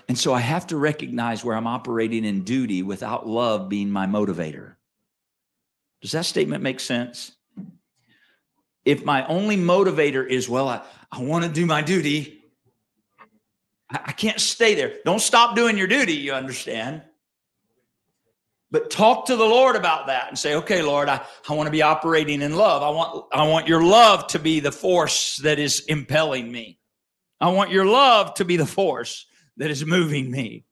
[0.08, 4.06] And so I have to recognize where I'm operating in duty without love being my
[4.06, 4.74] motivator.
[6.02, 7.30] Does that statement make sense?
[8.84, 10.82] If my only motivator is, well, I,
[11.12, 12.39] I want to do my duty,
[13.90, 14.94] I, can't stay there.
[15.04, 17.02] Don't stop doing your duty, you understand?
[18.70, 21.72] But talk to the Lord about that and say, okay, Lord, I, I want to
[21.72, 22.82] be operating in love.
[22.82, 26.78] I want, I want your love to be the force that is impelling me.
[27.40, 29.26] I want your love to be the force
[29.56, 30.66] that is moving me.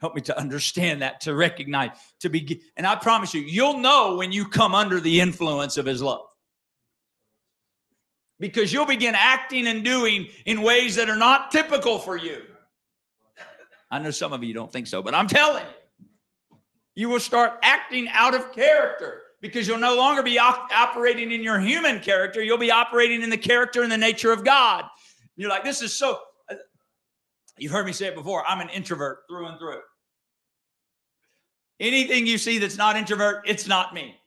[0.00, 1.90] Help me to understand that, to recognize,
[2.20, 2.62] to be.
[2.76, 6.27] And I promise you, you'll know when you come under the influence of His love.
[8.40, 12.42] Because you'll begin acting and doing in ways that are not typical for you.
[13.90, 16.58] I know some of you don't think so, but I'm telling you,
[16.94, 21.42] you will start acting out of character because you'll no longer be op- operating in
[21.42, 22.42] your human character.
[22.42, 24.84] You'll be operating in the character and the nature of God.
[25.36, 26.18] You're like, this is so,
[26.50, 26.56] uh,
[27.56, 28.44] You've heard me say it before.
[28.46, 29.80] I'm an introvert through and through.
[31.80, 34.17] Anything you see that's not introvert, it's not me.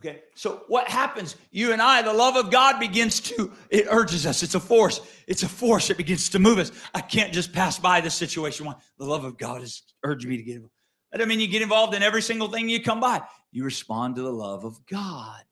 [0.00, 1.36] Okay, so what happens?
[1.50, 4.42] You and I, the love of God begins to, it urges us.
[4.42, 5.02] It's a force.
[5.26, 6.72] It's a force that begins to move us.
[6.94, 8.66] I can't just pass by the situation.
[8.98, 10.74] The love of God is urging me to get involved.
[11.12, 13.20] That doesn't mean you get involved in every single thing you come by.
[13.52, 15.42] You respond to the love of God.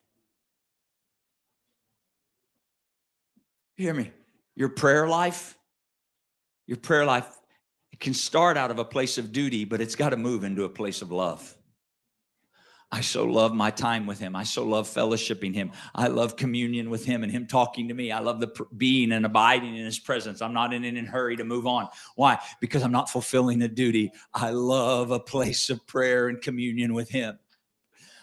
[3.75, 4.11] hear me?
[4.55, 5.57] Your prayer life,
[6.67, 7.27] your prayer life,
[7.93, 10.63] it can start out of a place of duty, but it's got to move into
[10.63, 11.55] a place of love.
[12.91, 14.35] I so love my time with him.
[14.35, 15.71] I so love fellowshipping him.
[15.93, 18.11] I love communion with him and him talking to me.
[18.11, 20.41] I love the pr- being and abiding in his presence.
[20.41, 21.87] I'm not in a hurry to move on.
[22.15, 22.39] Why?
[22.59, 24.11] Because I'm not fulfilling a duty.
[24.33, 27.37] I love a place of prayer and communion with him.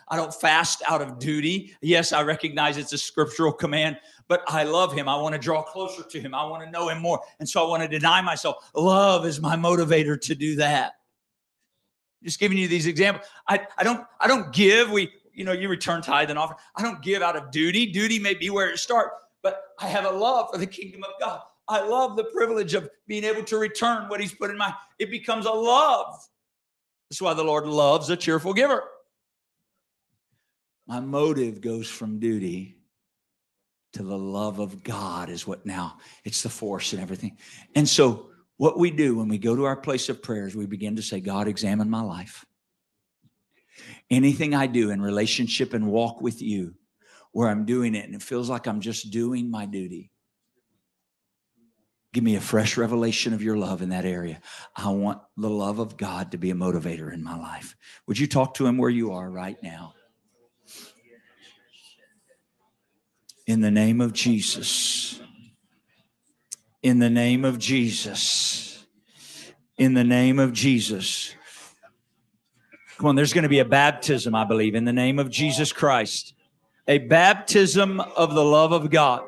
[0.08, 1.76] I don't fast out of duty.
[1.80, 3.98] Yes, I recognize it's a scriptural command,
[4.28, 5.08] but I love him.
[5.08, 6.34] I want to draw closer to him.
[6.34, 7.20] I want to know him more.
[7.38, 8.70] And so I want to deny myself.
[8.74, 10.94] Love is my motivator to do that.
[12.26, 13.24] Just giving you these examples.
[13.48, 14.90] I, I don't I don't give.
[14.90, 16.56] We, you know, you return tithe and offer.
[16.74, 17.86] I don't give out of duty.
[17.86, 19.14] Duty may be where it starts,
[19.44, 21.40] but I have a love for the kingdom of God.
[21.68, 24.74] I love the privilege of being able to return what he's put in my.
[24.98, 26.16] It becomes a love.
[27.08, 28.82] That's why the Lord loves a cheerful giver.
[30.88, 32.78] My motive goes from duty
[33.92, 37.38] to the love of God, is what now it's the force and everything.
[37.76, 40.96] And so, what we do when we go to our place of prayers, we begin
[40.96, 42.44] to say, God, examine my life.
[44.10, 46.74] Anything I do in relationship and walk with you,
[47.32, 50.10] where I'm doing it and it feels like I'm just doing my duty.
[52.14, 54.40] Give me a fresh revelation of your love in that area.
[54.74, 57.76] I want the love of God to be a motivator in my life.
[58.06, 59.92] Would you talk to him where you are right now?
[63.46, 65.20] In the name of Jesus.
[66.82, 68.86] In the name of Jesus.
[69.78, 71.34] In the name of Jesus.
[72.98, 75.72] Come on, there's going to be a baptism, I believe, in the name of Jesus
[75.72, 76.34] Christ.
[76.88, 79.22] A baptism of the love of God.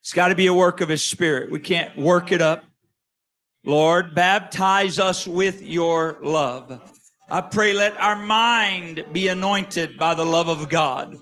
[0.00, 1.50] It's got to be a work of His Spirit.
[1.50, 2.64] We can't work it up.
[3.64, 6.82] Lord, baptize us with your love.
[7.30, 11.16] I pray let our mind be anointed by the love of God.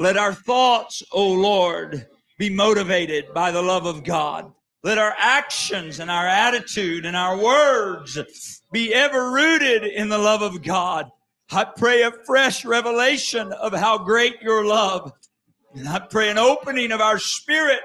[0.00, 2.06] Let our thoughts, O Lord,
[2.38, 4.52] be motivated by the love of God.
[4.84, 10.40] Let our actions and our attitude and our words be ever rooted in the love
[10.40, 11.10] of God.
[11.50, 15.12] I pray a fresh revelation of how great your love.
[15.74, 17.80] And I pray an opening of our spirit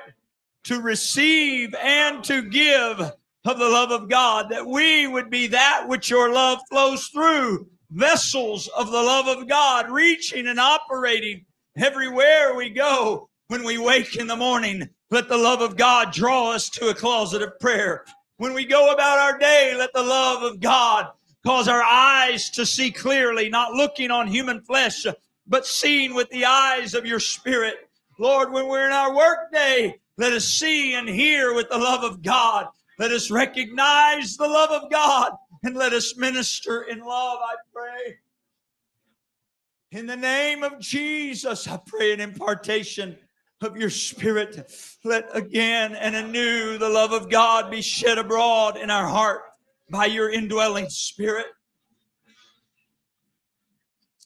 [0.65, 5.85] to receive and to give of the love of God, that we would be that
[5.87, 11.45] which your love flows through, vessels of the love of God, reaching and operating
[11.77, 13.29] everywhere we go.
[13.47, 16.93] When we wake in the morning, let the love of God draw us to a
[16.93, 18.05] closet of prayer.
[18.37, 21.07] When we go about our day, let the love of God
[21.45, 25.05] cause our eyes to see clearly, not looking on human flesh,
[25.45, 27.75] but seeing with the eyes of your spirit.
[28.17, 32.03] Lord, when we're in our work day, let us see and hear with the love
[32.03, 32.67] of God.
[32.97, 38.17] Let us recognize the love of God and let us minister in love, I pray.
[39.93, 43.15] In the name of Jesus, I pray an impartation
[43.61, 44.67] of your spirit.
[45.03, 49.41] Let again and anew the love of God be shed abroad in our heart
[49.91, 51.45] by your indwelling spirit.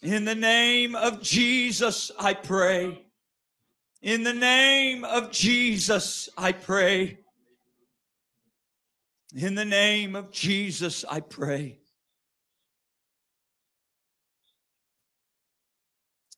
[0.02, 3.06] In the name of Jesus, I pray.
[4.02, 7.18] In the name of Jesus, I pray.
[9.36, 11.80] In the name of Jesus, I pray.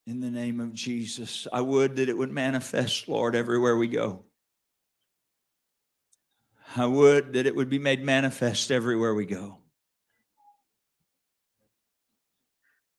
[0.10, 4.24] In the name of Jesus, I would that it would manifest, Lord, everywhere we go.
[6.76, 9.60] I would that it would be made manifest everywhere we go.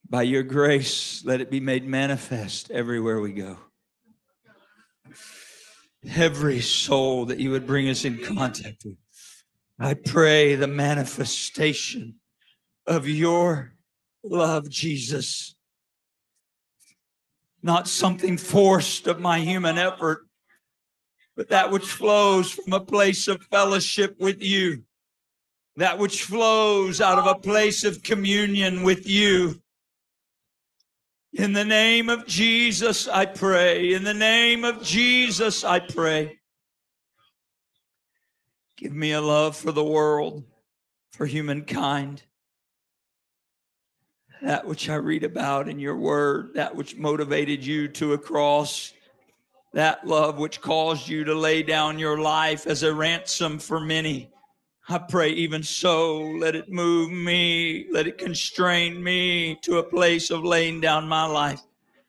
[0.09, 3.57] By your grace, let it be made manifest everywhere we go.
[6.15, 8.99] Every soul that you would bring us in contact with.
[9.81, 12.21] I pray the manifestation
[12.87, 13.75] of your
[14.23, 15.57] love, Jesus.
[17.63, 20.27] Not something forced of my human effort,
[21.37, 24.85] but that which flows from a place of fellowship with you,
[25.77, 29.61] that which flows out of a place of communion with you.
[31.33, 33.93] In the name of Jesus, I pray.
[33.93, 36.41] In the name of Jesus, I pray.
[38.77, 40.43] Give me a love for the world,
[41.13, 42.23] for humankind.
[44.43, 48.95] That which I read about in your word, that which motivated you to a cross,
[49.75, 54.31] that love which caused you to lay down your life as a ransom for many.
[54.89, 60.31] I pray, even so, let it move me, let it constrain me to a place
[60.31, 61.61] of laying down my life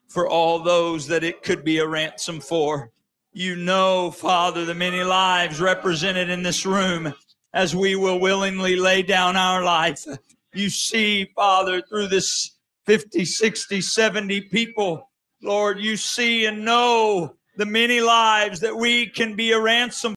[0.07, 2.91] for all those that it could be a ransom for.
[3.33, 7.13] You know, Father, the many lives represented in this room
[7.53, 10.05] as we will willingly lay down our life.
[10.53, 15.09] You see, Father, through this 50, 60, 70 people,
[15.41, 20.09] Lord, you see and know the many lives that we can be a ransom